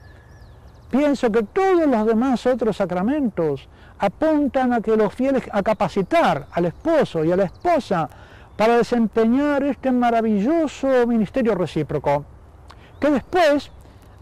Pienso 0.89 1.29
que 1.31 1.43
todos 1.43 1.85
los 1.85 2.05
demás 2.05 2.45
otros 2.45 2.77
sacramentos 2.77 3.67
apuntan 4.03 4.73
a 4.73 4.81
que 4.81 4.97
los 4.97 5.13
fieles, 5.13 5.43
a 5.49 5.63
capacitar 5.63 6.47
al 6.51 6.65
esposo 6.65 7.23
y 7.23 7.31
a 7.31 7.37
la 7.37 7.45
esposa 7.45 8.09
para 8.57 8.75
desempeñar 8.75 9.63
este 9.63 9.93
maravilloso 9.93 11.07
ministerio 11.07 11.55
recíproco, 11.55 12.25
que 12.99 13.09
después 13.09 13.71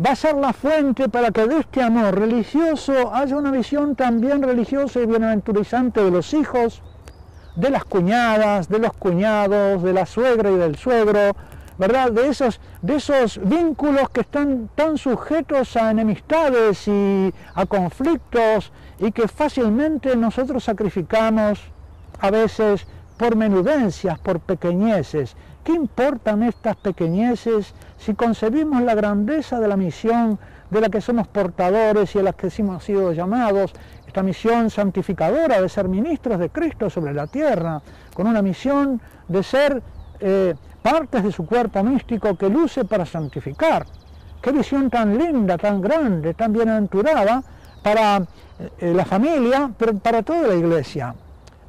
va 0.04 0.12
a 0.12 0.16
ser 0.16 0.36
la 0.36 0.54
fuente 0.54 1.10
para 1.10 1.32
que 1.32 1.48
de 1.48 1.58
este 1.62 1.82
amor 1.82 2.14
religioso 2.14 3.12
haya 3.12 3.36
una 3.36 3.50
visión 3.50 3.96
también 3.96 4.44
religiosa 4.44 5.00
y 5.00 5.08
bienaventurizante 5.08 6.04
de 6.04 6.12
los 6.12 6.32
hijos, 6.36 6.84
de 7.56 7.72
las 7.72 7.84
cuñadas, 7.84 8.70
de 8.70 8.78
los 8.78 8.94
cuñados, 8.94 9.82
de 9.82 9.94
la 9.94 10.06
suegra 10.06 10.52
y 10.52 10.58
del 10.58 10.76
suegro, 10.76 11.36
¿verdad? 11.78 12.12
De 12.12 12.28
esos, 12.28 12.60
de 12.82 12.96
esos 12.96 13.40
vínculos 13.44 14.10
que 14.10 14.22
están 14.22 14.70
tan 14.76 14.98
sujetos 14.98 15.76
a 15.76 15.92
enemistades 15.92 16.88
y 16.88 17.34
a 17.56 17.66
conflictos 17.66 18.72
y 19.00 19.12
que 19.12 19.28
fácilmente 19.28 20.16
nosotros 20.16 20.64
sacrificamos 20.64 21.60
a 22.20 22.30
veces 22.30 22.86
por 23.18 23.36
menudencias, 23.36 24.20
por 24.20 24.40
pequeñeces. 24.40 25.36
¿Qué 25.64 25.74
importan 25.74 26.44
estas 26.44 26.76
pequeñeces 26.76 27.74
si 27.98 28.16
concebimos 28.16 28.82
la 28.82 28.96
grandeza 28.96 29.60
de 29.60 29.68
la 29.68 29.78
misión 29.78 30.40
de 30.72 30.82
la 30.82 30.90
que 30.90 31.02
somos 31.02 31.28
portadores 31.28 32.16
y 32.16 32.20
a 32.20 32.24
la 32.24 32.34
que 32.34 32.50
hemos 32.58 32.84
sido 32.84 33.12
llamados, 33.12 33.74
esta 34.08 34.24
misión 34.24 34.70
santificadora 34.70 35.62
de 35.62 35.70
ser 35.70 35.88
ministros 35.88 36.40
de 36.40 36.50
Cristo 36.50 36.90
sobre 36.90 37.14
la 37.14 37.28
tierra, 37.28 37.82
con 38.14 38.26
una 38.26 38.42
misión 38.42 39.02
de 39.28 39.44
ser 39.44 39.84
eh, 40.20 40.56
partes 40.82 41.24
de 41.24 41.32
su 41.32 41.46
cuerpo 41.46 41.84
místico 41.84 42.36
que 42.36 42.50
luce 42.50 42.86
para 42.86 43.06
santificar. 43.06 43.86
Qué 44.42 44.52
visión 44.52 44.90
tan 44.90 45.18
linda, 45.18 45.58
tan 45.58 45.82
grande, 45.82 46.34
tan 46.34 46.52
bienaventurada 46.52 47.44
para 47.84 48.18
eh, 48.80 48.94
la 48.94 49.06
familia, 49.06 49.72
pero 49.78 49.96
para 49.98 50.24
toda 50.24 50.48
la 50.48 50.56
iglesia. 50.56 51.16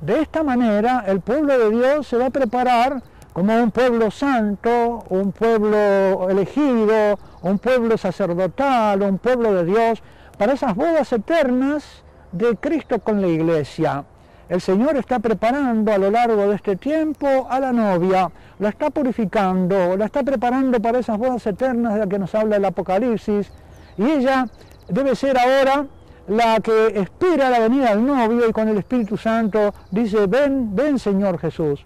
De 0.00 0.20
esta 0.20 0.42
manera 0.42 1.04
el 1.06 1.20
pueblo 1.20 1.58
de 1.58 1.70
Dios 1.70 2.06
se 2.06 2.16
va 2.16 2.26
a 2.26 2.30
preparar 2.30 3.02
como 3.32 3.54
un 3.56 3.70
pueblo 3.70 4.10
santo, 4.10 5.04
un 5.08 5.32
pueblo 5.32 6.28
elegido, 6.28 7.18
un 7.42 7.58
pueblo 7.58 7.96
sacerdotal, 7.96 9.02
un 9.02 9.18
pueblo 9.18 9.54
de 9.54 9.64
Dios, 9.64 10.02
para 10.36 10.54
esas 10.54 10.74
bodas 10.74 11.12
eternas 11.12 12.02
de 12.32 12.56
Cristo 12.56 12.98
con 12.98 13.20
la 13.20 13.28
iglesia. 13.28 14.04
El 14.48 14.60
Señor 14.60 14.96
está 14.96 15.18
preparando 15.18 15.92
a 15.92 15.98
lo 15.98 16.10
largo 16.10 16.48
de 16.48 16.56
este 16.56 16.76
tiempo 16.76 17.46
a 17.48 17.60
la 17.60 17.72
novia, 17.72 18.30
la 18.58 18.68
está 18.68 18.90
purificando, 18.90 19.96
la 19.96 20.04
está 20.04 20.22
preparando 20.22 20.80
para 20.80 20.98
esas 20.98 21.16
bodas 21.16 21.46
eternas 21.46 21.94
de 21.94 22.00
las 22.00 22.08
que 22.08 22.18
nos 22.18 22.34
habla 22.34 22.56
el 22.56 22.64
Apocalipsis, 22.64 23.50
y 23.96 24.04
ella 24.04 24.46
debe 24.88 25.14
ser 25.14 25.38
ahora 25.38 25.86
la 26.28 26.60
que 26.60 26.88
espera 27.00 27.50
la 27.50 27.60
venida 27.60 27.90
del 27.90 28.04
novio 28.04 28.48
y 28.48 28.52
con 28.52 28.68
el 28.68 28.78
Espíritu 28.78 29.16
Santo 29.16 29.74
dice, 29.90 30.26
ven, 30.26 30.74
ven 30.74 30.98
Señor 30.98 31.38
Jesús. 31.38 31.84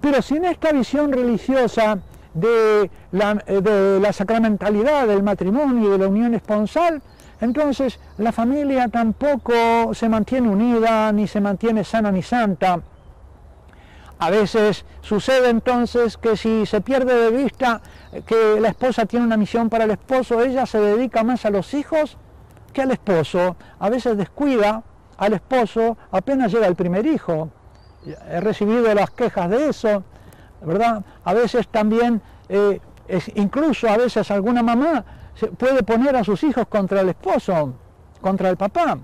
Pero 0.00 0.20
sin 0.22 0.44
esta 0.44 0.72
visión 0.72 1.12
religiosa 1.12 1.98
de 2.34 2.90
la, 3.12 3.34
de 3.34 4.00
la 4.00 4.12
sacramentalidad 4.12 5.06
del 5.06 5.22
matrimonio 5.22 5.88
y 5.88 5.90
de 5.92 5.98
la 5.98 6.08
unión 6.08 6.34
esponsal, 6.34 7.00
entonces 7.44 8.00
la 8.18 8.32
familia 8.32 8.88
tampoco 8.88 9.92
se 9.92 10.08
mantiene 10.08 10.48
unida, 10.48 11.12
ni 11.12 11.28
se 11.28 11.40
mantiene 11.40 11.84
sana 11.84 12.10
ni 12.10 12.22
santa. 12.22 12.80
A 14.18 14.30
veces 14.30 14.84
sucede 15.02 15.50
entonces 15.50 16.16
que 16.16 16.36
si 16.36 16.64
se 16.66 16.80
pierde 16.80 17.14
de 17.14 17.30
vista 17.30 17.82
que 18.26 18.60
la 18.60 18.68
esposa 18.68 19.06
tiene 19.06 19.26
una 19.26 19.36
misión 19.36 19.68
para 19.68 19.84
el 19.84 19.90
esposo, 19.90 20.40
ella 20.42 20.64
se 20.66 20.80
dedica 20.80 21.22
más 21.22 21.44
a 21.44 21.50
los 21.50 21.74
hijos 21.74 22.16
que 22.72 22.82
al 22.82 22.90
esposo. 22.90 23.56
A 23.78 23.90
veces 23.90 24.16
descuida 24.16 24.82
al 25.18 25.34
esposo 25.34 25.98
apenas 26.10 26.52
llega 26.52 26.66
el 26.66 26.76
primer 26.76 27.04
hijo. 27.06 27.50
He 28.30 28.40
recibido 28.40 28.94
las 28.94 29.10
quejas 29.10 29.50
de 29.50 29.68
eso, 29.68 30.02
¿verdad? 30.62 31.04
A 31.24 31.34
veces 31.34 31.68
también, 31.68 32.22
eh, 32.48 32.80
incluso 33.34 33.88
a 33.88 33.96
veces 33.96 34.30
alguna 34.30 34.62
mamá 34.62 35.04
puede 35.58 35.82
poner 35.82 36.16
a 36.16 36.24
sus 36.24 36.42
hijos 36.44 36.66
contra 36.68 37.00
el 37.00 37.10
esposo, 37.10 37.74
contra 38.20 38.50
el 38.50 38.56
papá. 38.56 38.98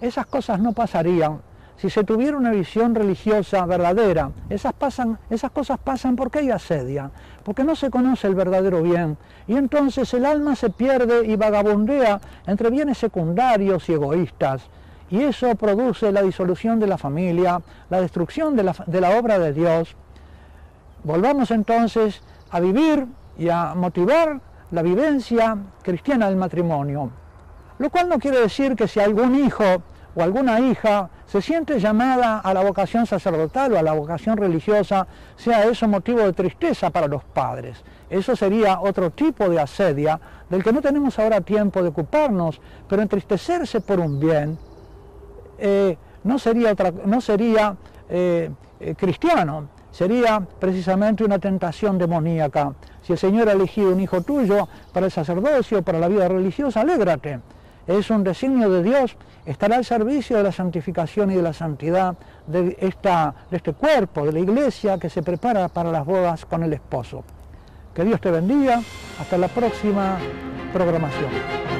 Esas 0.00 0.26
cosas 0.26 0.60
no 0.60 0.72
pasarían 0.72 1.40
si 1.82 1.90
se 1.90 2.04
tuviera 2.04 2.36
una 2.36 2.52
visión 2.52 2.94
religiosa 2.94 3.66
verdadera. 3.66 4.30
Esas, 4.48 4.72
pasan, 4.72 5.18
esas 5.30 5.50
cosas 5.50 5.80
pasan 5.80 6.14
porque 6.14 6.38
hay 6.38 6.50
asedia, 6.50 7.10
porque 7.42 7.64
no 7.64 7.74
se 7.74 7.90
conoce 7.90 8.28
el 8.28 8.36
verdadero 8.36 8.84
bien. 8.84 9.18
Y 9.48 9.56
entonces 9.56 10.14
el 10.14 10.24
alma 10.24 10.54
se 10.54 10.70
pierde 10.70 11.26
y 11.26 11.34
vagabundea 11.34 12.20
entre 12.46 12.70
bienes 12.70 12.98
secundarios 12.98 13.88
y 13.88 13.94
egoístas. 13.94 14.62
Y 15.10 15.22
eso 15.22 15.56
produce 15.56 16.12
la 16.12 16.22
disolución 16.22 16.78
de 16.78 16.86
la 16.86 16.98
familia, 16.98 17.60
la 17.90 18.00
destrucción 18.00 18.54
de 18.54 18.62
la, 18.62 18.76
de 18.86 19.00
la 19.00 19.18
obra 19.18 19.40
de 19.40 19.52
Dios. 19.52 19.96
Volvamos 21.02 21.50
entonces 21.50 22.22
a 22.52 22.60
vivir 22.60 23.08
y 23.36 23.48
a 23.48 23.74
motivar 23.74 24.40
la 24.72 24.82
vivencia 24.82 25.56
cristiana 25.82 26.28
del 26.28 26.36
matrimonio. 26.36 27.10
Lo 27.78 27.90
cual 27.90 28.08
no 28.08 28.18
quiere 28.18 28.40
decir 28.40 28.74
que 28.74 28.88
si 28.88 29.00
algún 29.00 29.34
hijo 29.34 29.64
o 30.14 30.22
alguna 30.22 30.60
hija 30.60 31.08
se 31.26 31.40
siente 31.40 31.78
llamada 31.80 32.38
a 32.40 32.52
la 32.52 32.62
vocación 32.62 33.06
sacerdotal 33.06 33.72
o 33.72 33.78
a 33.78 33.82
la 33.82 33.92
vocación 33.92 34.36
religiosa, 34.36 35.06
sea 35.36 35.64
eso 35.64 35.88
motivo 35.88 36.20
de 36.20 36.32
tristeza 36.32 36.90
para 36.90 37.06
los 37.06 37.24
padres. 37.24 37.82
Eso 38.10 38.36
sería 38.36 38.80
otro 38.80 39.10
tipo 39.10 39.48
de 39.48 39.60
asedia 39.60 40.20
del 40.50 40.62
que 40.62 40.72
no 40.72 40.82
tenemos 40.82 41.18
ahora 41.18 41.40
tiempo 41.40 41.82
de 41.82 41.88
ocuparnos, 41.88 42.60
pero 42.88 43.00
entristecerse 43.00 43.80
por 43.80 44.00
un 44.00 44.20
bien 44.20 44.58
eh, 45.58 45.96
no 46.24 46.38
sería, 46.38 46.72
otra, 46.72 46.92
no 47.04 47.20
sería 47.20 47.76
eh, 48.08 48.50
eh, 48.80 48.94
cristiano, 48.96 49.68
sería 49.90 50.40
precisamente 50.58 51.24
una 51.24 51.38
tentación 51.38 51.98
demoníaca. 51.98 52.74
Si 53.02 53.12
el 53.12 53.18
Señor 53.18 53.48
ha 53.48 53.52
elegido 53.52 53.92
un 53.92 54.00
hijo 54.00 54.22
tuyo 54.22 54.68
para 54.92 55.06
el 55.06 55.12
sacerdocio, 55.12 55.82
para 55.82 55.98
la 55.98 56.08
vida 56.08 56.28
religiosa, 56.28 56.80
alégrate 56.80 57.40
es 57.86 58.10
un 58.10 58.24
designio 58.24 58.70
de 58.70 58.82
Dios, 58.82 59.16
estará 59.44 59.76
al 59.76 59.84
servicio 59.84 60.36
de 60.36 60.42
la 60.44 60.52
santificación 60.52 61.30
y 61.30 61.34
de 61.34 61.42
la 61.42 61.52
santidad 61.52 62.14
de, 62.46 62.62
de 62.62 63.56
este 63.56 63.72
cuerpo, 63.72 64.26
de 64.26 64.32
la 64.32 64.40
iglesia 64.40 64.98
que 64.98 65.10
se 65.10 65.22
prepara 65.22 65.68
para 65.68 65.90
las 65.90 66.04
bodas 66.04 66.44
con 66.44 66.62
el 66.62 66.72
esposo. 66.72 67.24
Que 67.94 68.04
Dios 68.04 68.20
te 68.20 68.30
bendiga. 68.30 68.80
Hasta 69.20 69.36
la 69.36 69.48
próxima 69.48 70.18
programación. 70.72 71.71